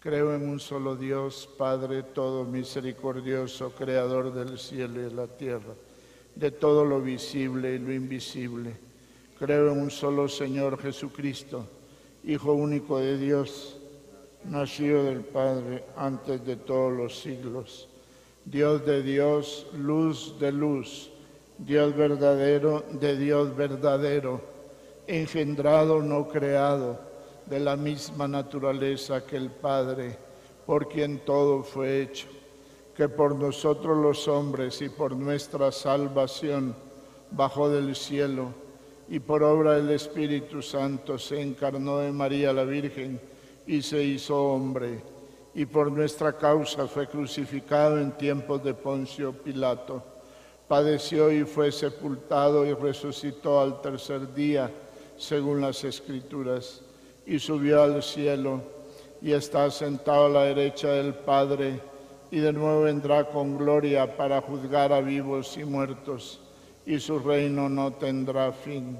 [0.00, 5.74] Creo en un solo Dios, Padre todo misericordioso, Creador del cielo y de la tierra,
[6.34, 8.89] de todo lo visible y lo invisible.
[9.40, 11.66] Creo en un solo Señor Jesucristo,
[12.24, 13.78] Hijo único de Dios,
[14.44, 17.88] nacido del Padre antes de todos los siglos.
[18.44, 21.10] Dios de Dios, luz de luz,
[21.56, 24.42] Dios verdadero de Dios verdadero
[25.06, 27.00] engendrado, no creado,
[27.46, 30.18] de la misma naturaleza que el Padre,
[30.66, 32.28] por quien todo fue hecho,
[32.94, 36.76] que por nosotros los hombres y por nuestra salvación
[37.30, 38.68] bajó del cielo
[39.10, 43.20] y por obra del Espíritu Santo se encarnó de María la Virgen
[43.66, 45.02] y se hizo hombre,
[45.52, 50.00] y por nuestra causa fue crucificado en tiempos de Poncio Pilato.
[50.68, 54.70] Padeció y fue sepultado y resucitó al tercer día
[55.16, 56.82] según las escrituras,
[57.26, 58.62] y subió al cielo
[59.20, 61.80] y está sentado a la derecha del Padre,
[62.30, 66.39] y de nuevo vendrá con gloria para juzgar a vivos y muertos,
[66.86, 68.98] y su reino no tendrá fin.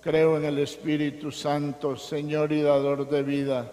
[0.00, 3.70] Creo en el Espíritu Santo, Señor y dador de vida,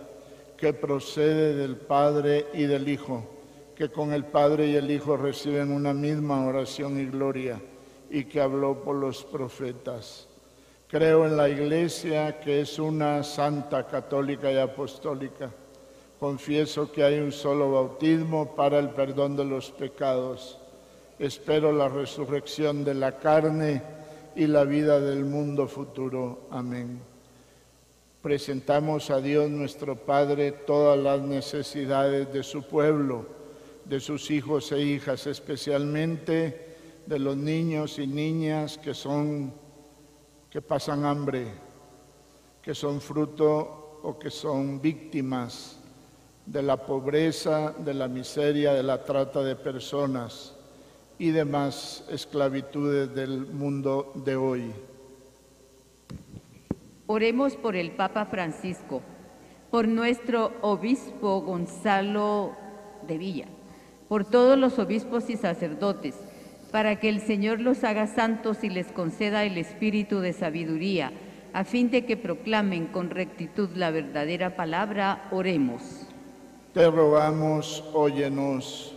[0.57, 3.23] que procede del Padre y del Hijo,
[3.75, 7.61] que con el Padre y el Hijo reciben una misma oración y gloria,
[8.09, 10.27] y que habló por los profetas
[10.88, 15.51] Creo en la Iglesia que es una santa católica y apostólica.
[16.19, 20.59] Confieso que hay un solo bautismo para el perdón de los pecados.
[21.18, 23.82] Espero la resurrección de la carne
[24.36, 26.47] y la vida del mundo futuro.
[26.51, 26.99] Amén.
[28.22, 33.28] Presentamos a Dios nuestro Padre todas las necesidades de su pueblo,
[33.86, 39.53] de sus hijos e hijas, especialmente de los niños y niñas que son
[40.49, 41.47] que pasan hambre,
[42.61, 45.80] que son fruto o que son víctimas
[46.45, 50.55] de la pobreza, de la miseria, de la trata de personas
[51.18, 54.72] y demás esclavitudes del mundo de hoy.
[57.07, 59.01] Oremos por el Papa Francisco,
[59.72, 62.55] por nuestro obispo Gonzalo
[63.07, 63.45] de Villa,
[64.09, 66.16] por todos los obispos y sacerdotes,
[66.72, 71.11] para que el Señor los haga santos y les conceda el espíritu de sabiduría,
[71.53, 76.07] a fin de que proclamen con rectitud la verdadera palabra, oremos.
[76.74, 78.95] Te rogamos, óyenos.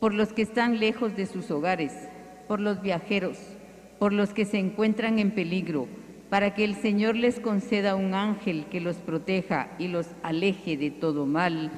[0.00, 1.92] Por los que están lejos de sus hogares,
[2.46, 3.38] por los viajeros,
[3.98, 5.88] por los que se encuentran en peligro,
[6.30, 10.90] para que el Señor les conceda un ángel que los proteja y los aleje de
[10.90, 11.70] todo mal,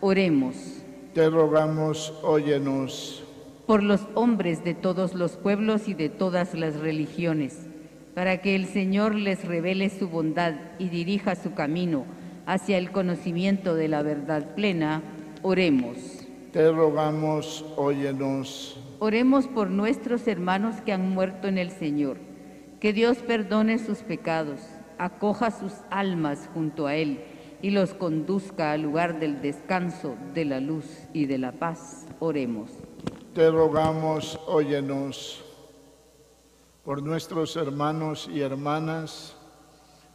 [0.00, 0.82] oremos.
[1.12, 3.26] Te rogamos, óyenos
[3.66, 7.66] por los hombres de todos los pueblos y de todas las religiones,
[8.14, 12.04] para que el Señor les revele su bondad y dirija su camino
[12.46, 15.02] hacia el conocimiento de la verdad plena,
[15.42, 16.15] oremos.
[16.56, 18.80] Te rogamos, óyenos.
[18.98, 22.16] Oremos por nuestros hermanos que han muerto en el Señor,
[22.80, 24.60] que Dios perdone sus pecados,
[24.96, 27.20] acoja sus almas junto a Él
[27.60, 32.06] y los conduzca al lugar del descanso, de la luz y de la paz.
[32.20, 32.70] Oremos
[33.36, 35.44] te rogamos, óyenos,
[36.82, 39.36] por nuestros hermanos y hermanas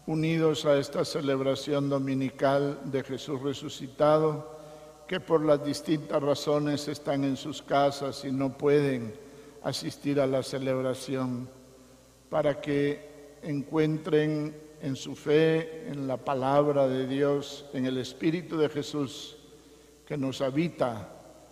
[0.08, 4.61] unidos a esta celebración dominical de Jesús resucitado,
[5.12, 9.14] que por las distintas razones están en sus casas y no pueden
[9.62, 11.50] asistir a la celebración,
[12.30, 18.70] para que encuentren en su fe, en la palabra de Dios, en el Espíritu de
[18.70, 19.36] Jesús
[20.06, 21.10] que nos habita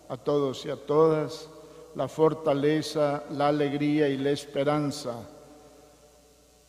[0.08, 1.50] a todos y a todas,
[1.96, 5.28] la fortaleza, la alegría y la esperanza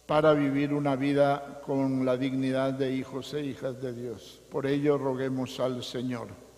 [0.06, 4.42] para vivir una vida con la dignidad de hijos e hijas de Dios.
[4.52, 6.51] Por ello roguemos al Señor.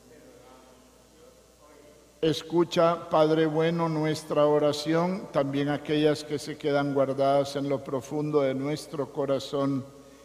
[2.23, 8.53] Escucha, Padre bueno, nuestra oración, también aquellas que se quedan guardadas en lo profundo de
[8.53, 9.83] nuestro corazón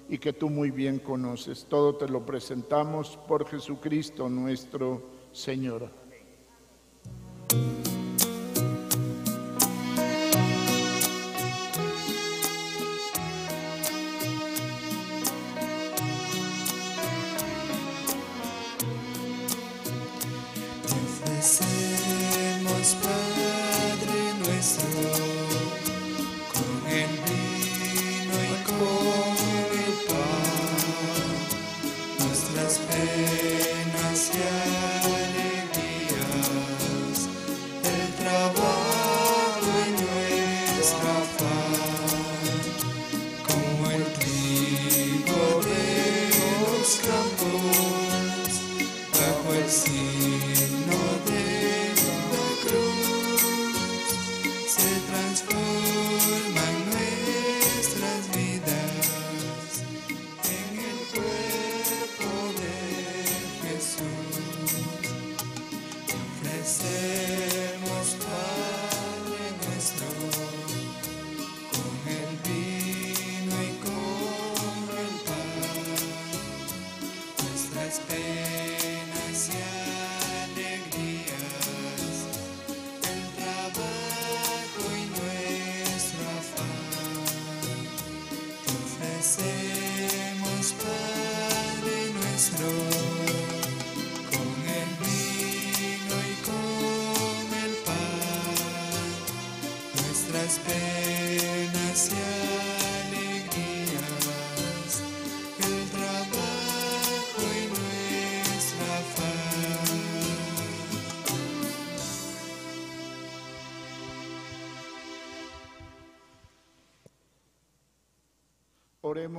[0.09, 1.66] y que tú muy bien conoces.
[1.68, 5.90] Todo te lo presentamos por Jesucristo nuestro Señor.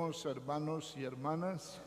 [0.09, 1.79] Hermanos y hermanas,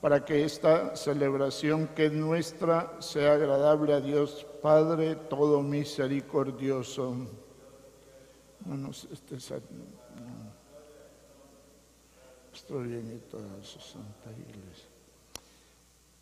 [0.00, 7.16] para que esta celebración que es nuestra sea agradable a Dios Padre todo misericordioso.
[9.10, 9.36] este.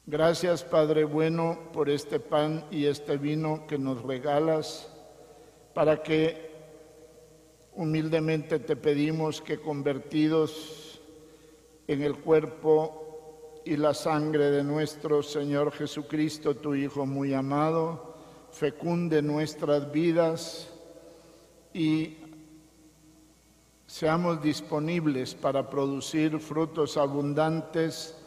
[0.07, 4.91] Gracias, Padre bueno, por este pan y este vino que nos regalas,
[5.75, 6.49] para que
[7.75, 10.88] humildemente te pedimos que convertidos
[11.89, 18.15] en el cuerpo y la sangre de nuestro Señor Jesucristo, tu Hijo muy amado,
[18.53, 20.71] fecunde nuestras vidas
[21.73, 22.19] y
[23.87, 28.19] seamos disponibles para producir frutos abundantes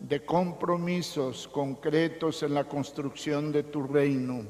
[0.00, 4.46] de compromisos concretos en la construcción de tu reino.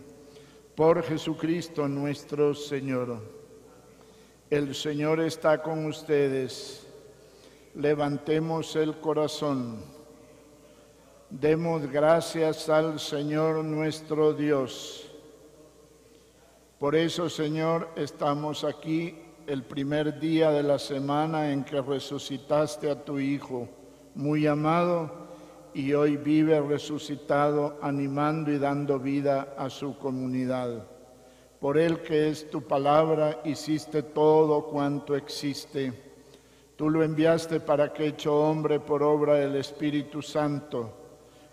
[0.76, 3.20] Por Jesucristo nuestro Señor.
[4.48, 6.82] El Señor está con ustedes.
[7.75, 9.79] Levantemos el corazón.
[11.31, 15.11] Demos gracias al Señor nuestro Dios.
[16.79, 23.03] Por eso, Señor, estamos aquí el primer día de la semana en que resucitaste a
[23.03, 23.66] tu Hijo,
[24.14, 25.11] muy amado,
[25.73, 30.87] y hoy vive resucitado, animando y dando vida a su comunidad.
[31.59, 36.11] Por Él que es tu palabra, hiciste todo cuanto existe.
[36.83, 40.91] Tú lo enviaste para que, hecho hombre por obra del Espíritu Santo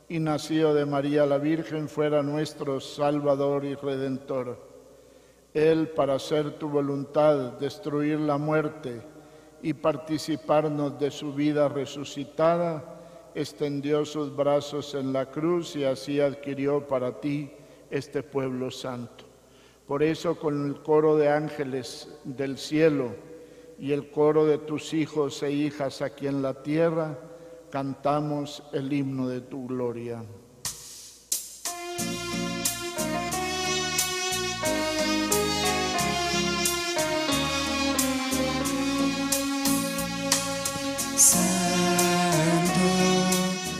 [0.07, 4.57] y nacido de María la Virgen, fuera nuestro Salvador y Redentor.
[5.53, 9.03] Él, para hacer tu voluntad, destruir la muerte
[9.61, 12.83] y participarnos de su vida resucitada,
[13.35, 17.51] extendió sus brazos en la cruz y así adquirió para ti
[17.91, 19.25] este pueblo santo.
[19.85, 23.28] Por eso con el coro de ángeles del cielo
[23.79, 27.17] y el coro de tus hijos e hijas aquí en la tierra,
[27.69, 30.23] cantamos el himno de tu gloria.
[41.15, 41.59] Santo,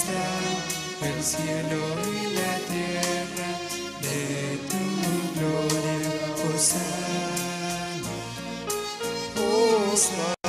[0.09, 1.77] el cielo
[2.07, 3.51] y la tierra
[4.01, 4.83] de tu
[5.39, 8.15] gloria, Hosanna,
[9.37, 9.91] Hosanna.
[9.93, 10.40] Hosanna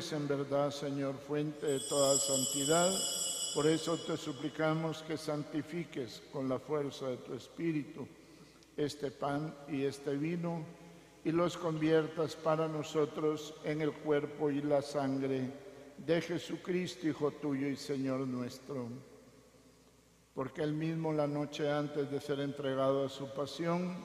[0.00, 2.90] eres en verdad, Señor, fuente de toda santidad.
[3.54, 8.08] Por eso te suplicamos que santifiques con la fuerza de tu Espíritu
[8.78, 10.64] este pan y este vino
[11.22, 15.52] y los conviertas para nosotros en el cuerpo y la sangre
[15.98, 18.88] de Jesucristo, Hijo tuyo y Señor nuestro.
[20.34, 23.98] Porque él mismo la noche antes de ser entregado a su pasión,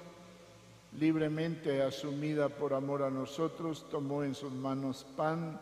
[1.00, 5.58] libremente asumida por amor a nosotros, tomó en sus manos pan,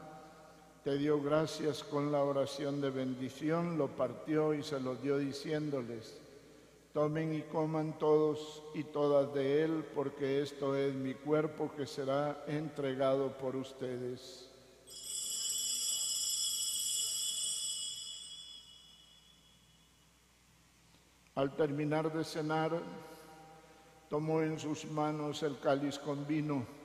[0.83, 6.19] te dio gracias con la oración de bendición, lo partió y se lo dio diciéndoles,
[6.91, 12.43] tomen y coman todos y todas de él, porque esto es mi cuerpo que será
[12.47, 14.49] entregado por ustedes.
[21.35, 22.77] Al terminar de cenar,
[24.09, 26.82] tomó en sus manos el cáliz con vino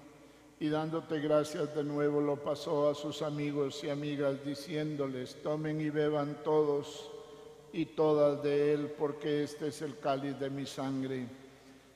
[0.60, 5.90] y dándote gracias de nuevo lo pasó a sus amigos y amigas diciéndoles, tomen y
[5.90, 7.10] beban todos
[7.72, 11.28] y todas de él, porque este es el cáliz de mi sangre,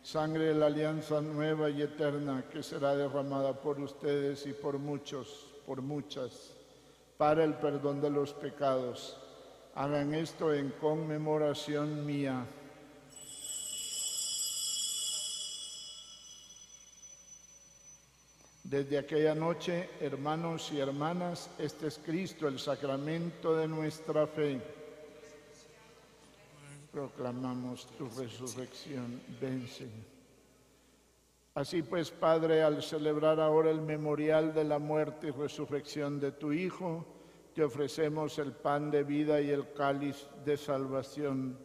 [0.03, 5.55] sangre de la alianza nueva y eterna que será derramada por ustedes y por muchos,
[5.67, 6.55] por muchas,
[7.17, 9.19] para el perdón de los pecados.
[9.75, 12.47] Hagan esto en conmemoración mía.
[18.73, 24.63] Desde aquella noche, hermanos y hermanas, este es Cristo, el sacramento de nuestra fe.
[26.91, 29.21] Proclamamos tu resurrección.
[29.39, 30.07] Ven, Señor.
[31.55, 36.55] Así pues, Padre, al celebrar ahora el memorial de la muerte y resurrección de tu
[36.55, 37.05] Hijo,
[37.55, 41.59] te ofrecemos el pan de vida y el cáliz de salvación.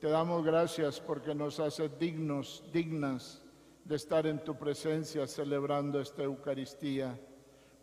[0.00, 3.40] Te damos gracias porque nos haces dignos, dignas
[3.90, 7.18] de estar en tu presencia celebrando esta Eucaristía.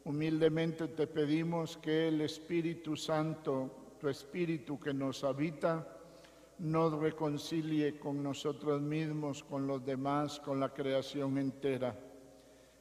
[0.06, 5.86] Humildemente te pedimos que el Espíritu Santo, tu Espíritu que nos habita,
[6.60, 11.94] nos reconcilie con nosotros mismos, con los demás, con la creación entera.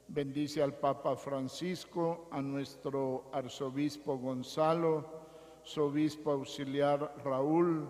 [0.07, 5.05] Bendice al Papa Francisco, a nuestro arzobispo Gonzalo,
[5.65, 7.89] su obispo auxiliar Raúl,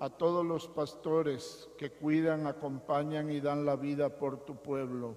[0.00, 5.16] a todos los pastores que cuidan, acompañan y dan la vida por tu pueblo,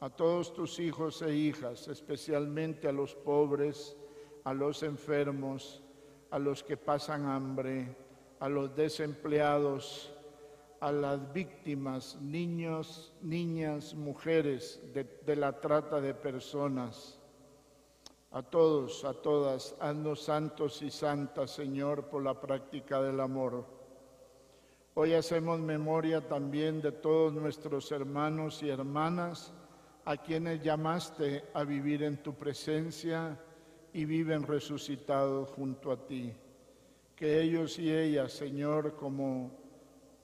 [0.00, 3.96] a todos tus hijos e hijas, especialmente a los pobres,
[4.44, 5.82] a los enfermos,
[6.30, 7.96] a los que pasan hambre,
[8.40, 10.12] a los desempleados,
[10.80, 17.18] a las víctimas, niños, niñas, mujeres de, la trata de personas.
[18.32, 23.79] A todos, a todas, haznos santos y santas, Señor, por la práctica del amor.
[25.02, 29.50] Hoy hacemos memoria también de todos nuestros hermanos y hermanas
[30.04, 33.40] a quienes llamaste a vivir en tu presencia
[33.94, 36.34] y viven resucitados junto a ti.
[37.16, 39.52] Que ellos y ellas, Señor, como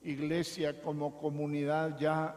[0.03, 2.35] iglesia, como comunidad ya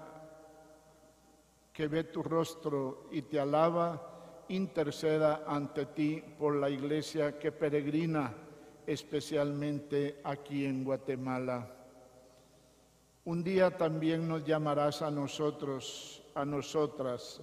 [1.74, 8.32] que ve tu rostro y te alaba, interceda ante ti por la iglesia que peregrina
[8.86, 11.76] especialmente aquí en Guatemala.
[13.24, 17.42] Un día también nos llamarás a nosotros, a nosotras,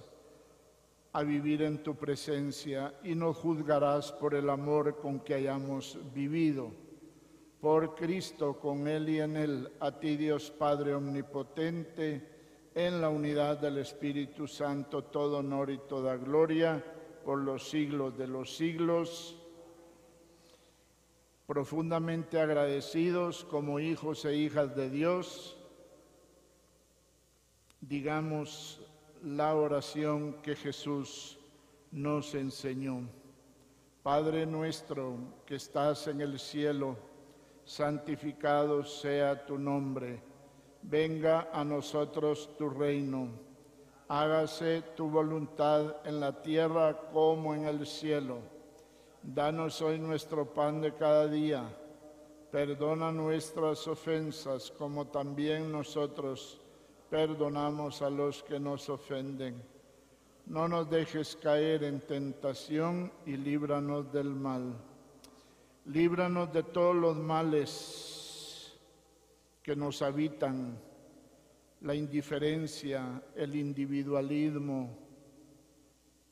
[1.12, 6.72] a vivir en tu presencia y nos juzgarás por el amor con que hayamos vivido.
[7.60, 12.38] Por Cristo, con Él y en Él, a ti Dios Padre Omnipotente,
[12.74, 16.84] en la unidad del Espíritu Santo, todo honor y toda gloria
[17.24, 19.36] por los siglos de los siglos.
[21.46, 25.57] Profundamente agradecidos como hijos e hijas de Dios,
[27.80, 28.80] digamos
[29.22, 31.38] la oración que Jesús
[31.90, 33.08] nos enseñó.
[34.02, 36.96] Padre nuestro que estás en el cielo,
[37.64, 40.22] santificado sea tu nombre,
[40.82, 43.28] venga a nosotros tu reino,
[44.08, 48.38] hágase tu voluntad en la tierra como en el cielo.
[49.22, 51.68] Danos hoy nuestro pan de cada día,
[52.50, 56.60] perdona nuestras ofensas como también nosotros
[57.10, 59.62] perdonamos a los que nos ofenden.
[60.46, 64.74] No nos dejes caer en tentación y líbranos del mal.
[65.86, 68.74] Líbranos de todos los males
[69.62, 70.78] que nos habitan,
[71.82, 74.96] la indiferencia, el individualismo,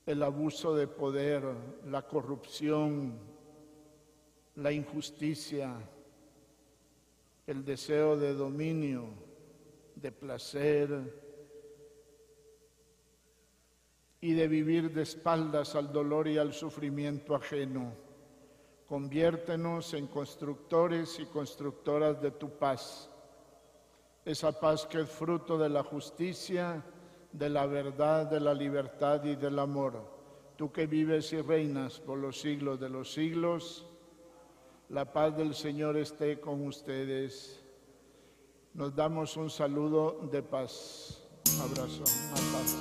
[0.06, 1.42] el abuso de poder,
[1.86, 3.18] la corrupción,
[4.56, 5.74] la injusticia,
[7.46, 9.25] el deseo de dominio,
[9.96, 11.26] de placer
[14.20, 17.92] y de vivir de espaldas al dolor y al sufrimiento ajeno.
[18.86, 23.10] Conviértenos en constructores y constructoras de tu paz,
[24.24, 26.84] esa paz que es fruto de la justicia,
[27.32, 30.14] de la verdad, de la libertad y del amor.
[30.56, 33.86] Tú que vives y reinas por los siglos de los siglos,
[34.88, 37.65] la paz del Señor esté con ustedes.
[38.76, 41.16] Nos damos un saludo de paz.
[41.62, 42.76] Abrazo, una paz.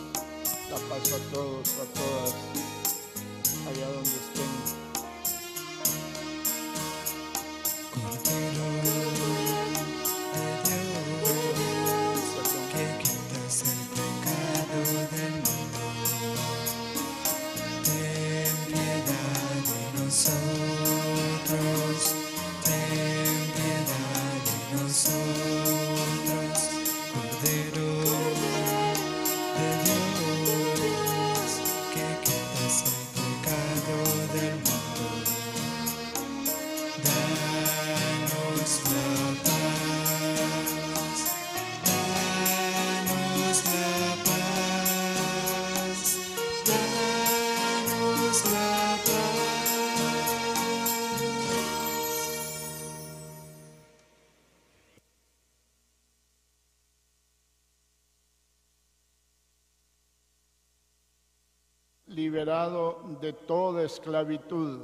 [0.70, 2.36] La paz a todos, a todas,
[3.66, 4.85] allá donde estén.
[63.20, 64.82] De toda esclavitud.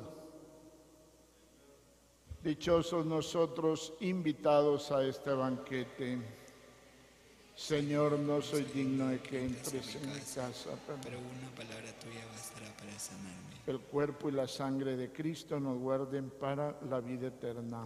[2.43, 6.17] Dichosos nosotros invitados a este banquete.
[7.55, 10.71] Señor, no soy digno de que entres en mi casa,
[11.03, 13.37] pero una palabra tuya bastará para sanarme.
[13.67, 17.85] el cuerpo y la sangre de Cristo nos guarden para la vida eterna.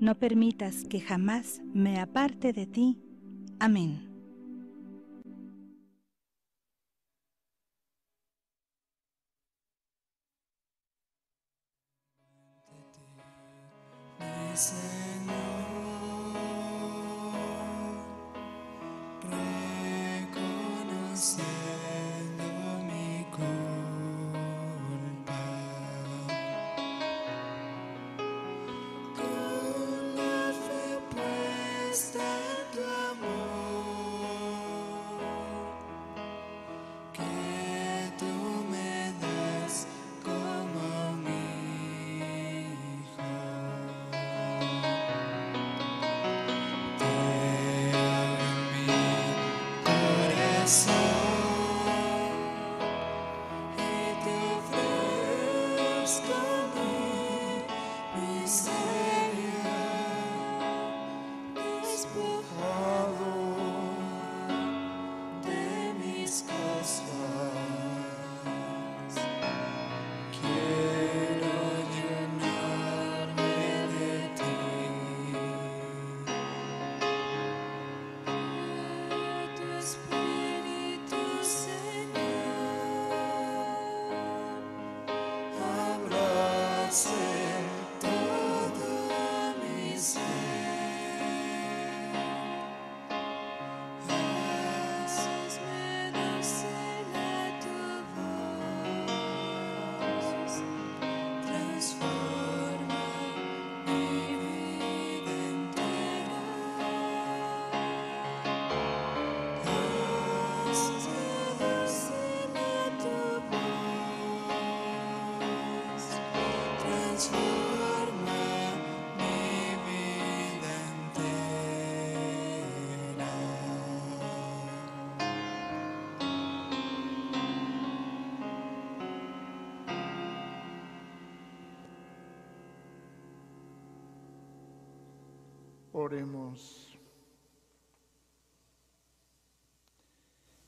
[0.00, 2.98] no permitas que jamás me aparte de ti.
[3.58, 4.08] Amén.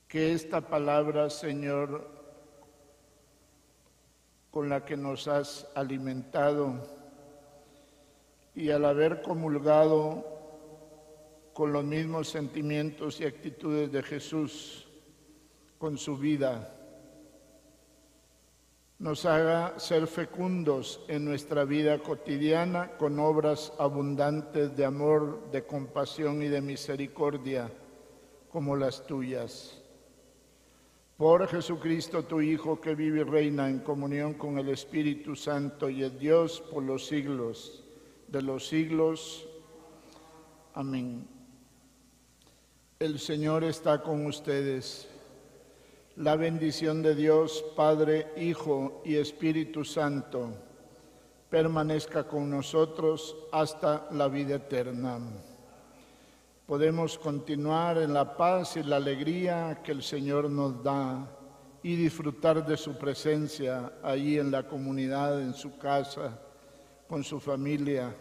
[0.09, 2.09] Que esta palabra, Señor,
[4.51, 6.87] con la que nos has alimentado
[8.55, 10.27] y al haber comulgado
[11.53, 14.89] con los mismos sentimientos y actitudes de Jesús,
[15.79, 16.80] con su vida,
[19.11, 26.45] nos haga ser fecundos en nuestra vida cotidiana con obras abundantes de amor, de compasión
[26.45, 27.73] y de misericordia
[28.53, 29.83] como las tuyas.
[31.17, 36.05] Por Jesucristo, tu Hijo, que vive y reina en comunión con el Espíritu Santo y
[36.05, 37.83] es Dios por los siglos
[38.29, 39.49] de los siglos.
[40.73, 41.27] Amén.
[43.01, 45.09] El Señor está con ustedes.
[46.21, 50.51] La bendición de Dios, Padre, Hijo y Espíritu Santo,
[51.49, 55.19] permanezca con nosotros hasta la vida eterna.
[56.67, 61.27] Podemos continuar en la paz y la alegría que el Señor nos da
[61.83, 66.39] y disfrutar de su presencia allí en la comunidad, en su casa,
[67.09, 68.15] con su familia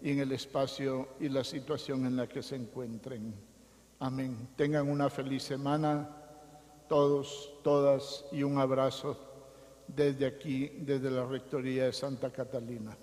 [0.00, 3.34] y en el espacio y la situación en la que se encuentren.
[3.98, 4.50] Amén.
[4.54, 6.19] Tengan una feliz semana
[6.90, 9.16] todos, todas y un abrazo
[9.86, 12.98] desde aquí, desde la Rectoría de Santa Catalina.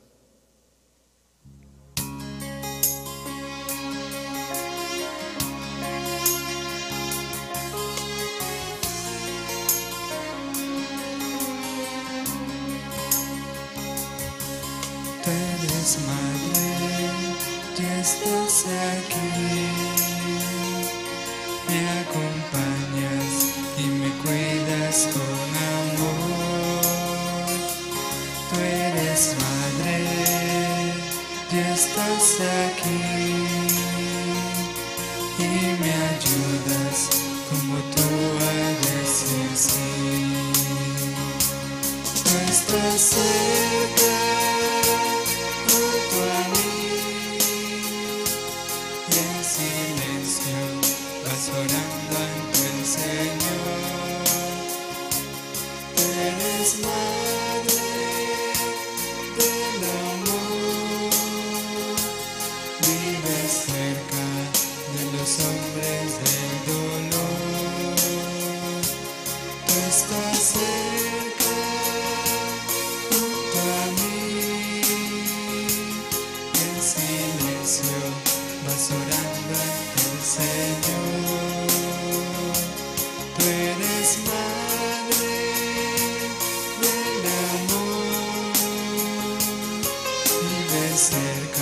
[90.97, 91.61] Cerca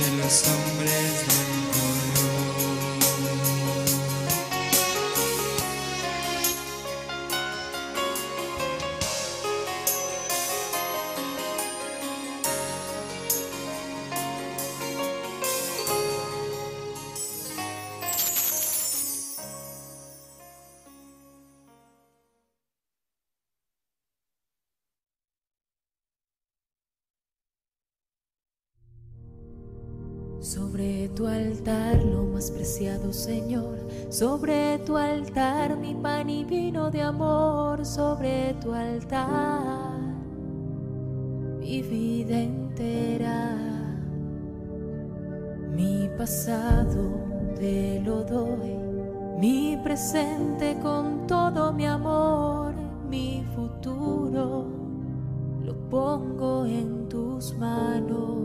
[0.00, 1.37] de los hombres
[33.28, 33.76] Señor,
[34.08, 40.00] sobre tu altar mi pan y vino de amor, sobre tu altar
[41.60, 43.54] mi vida entera,
[45.76, 47.02] mi pasado
[47.54, 48.72] te lo doy,
[49.38, 52.72] mi presente con todo mi amor,
[53.10, 54.64] mi futuro
[55.66, 58.38] lo pongo en tus manos.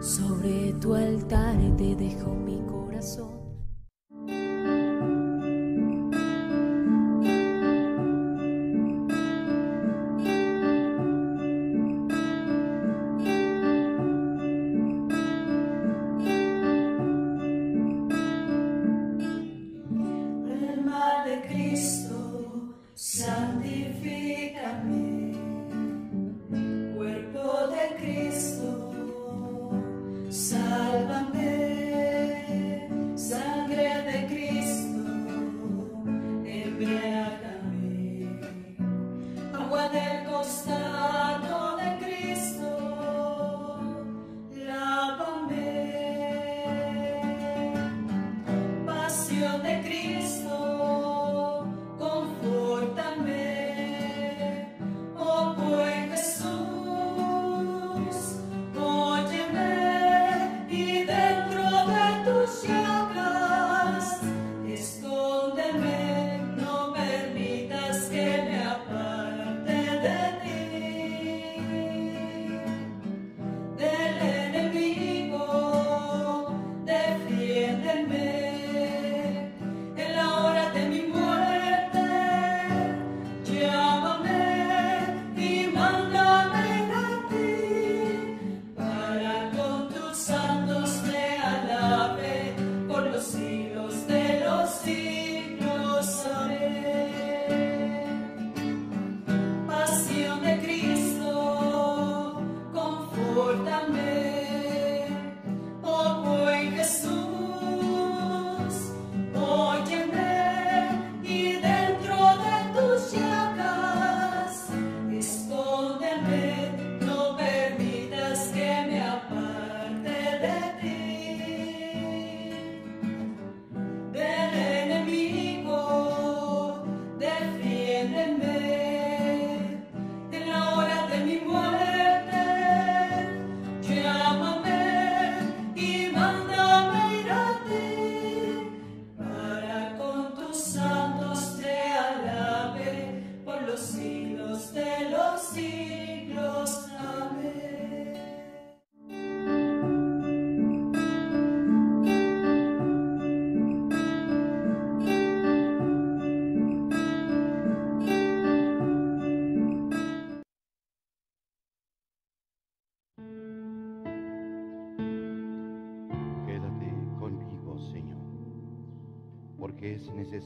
[0.00, 2.77] Sobre tu altar te dejo mi corazón.
[2.98, 3.37] Alma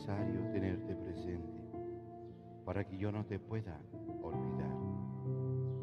[0.02, 0.51] necesario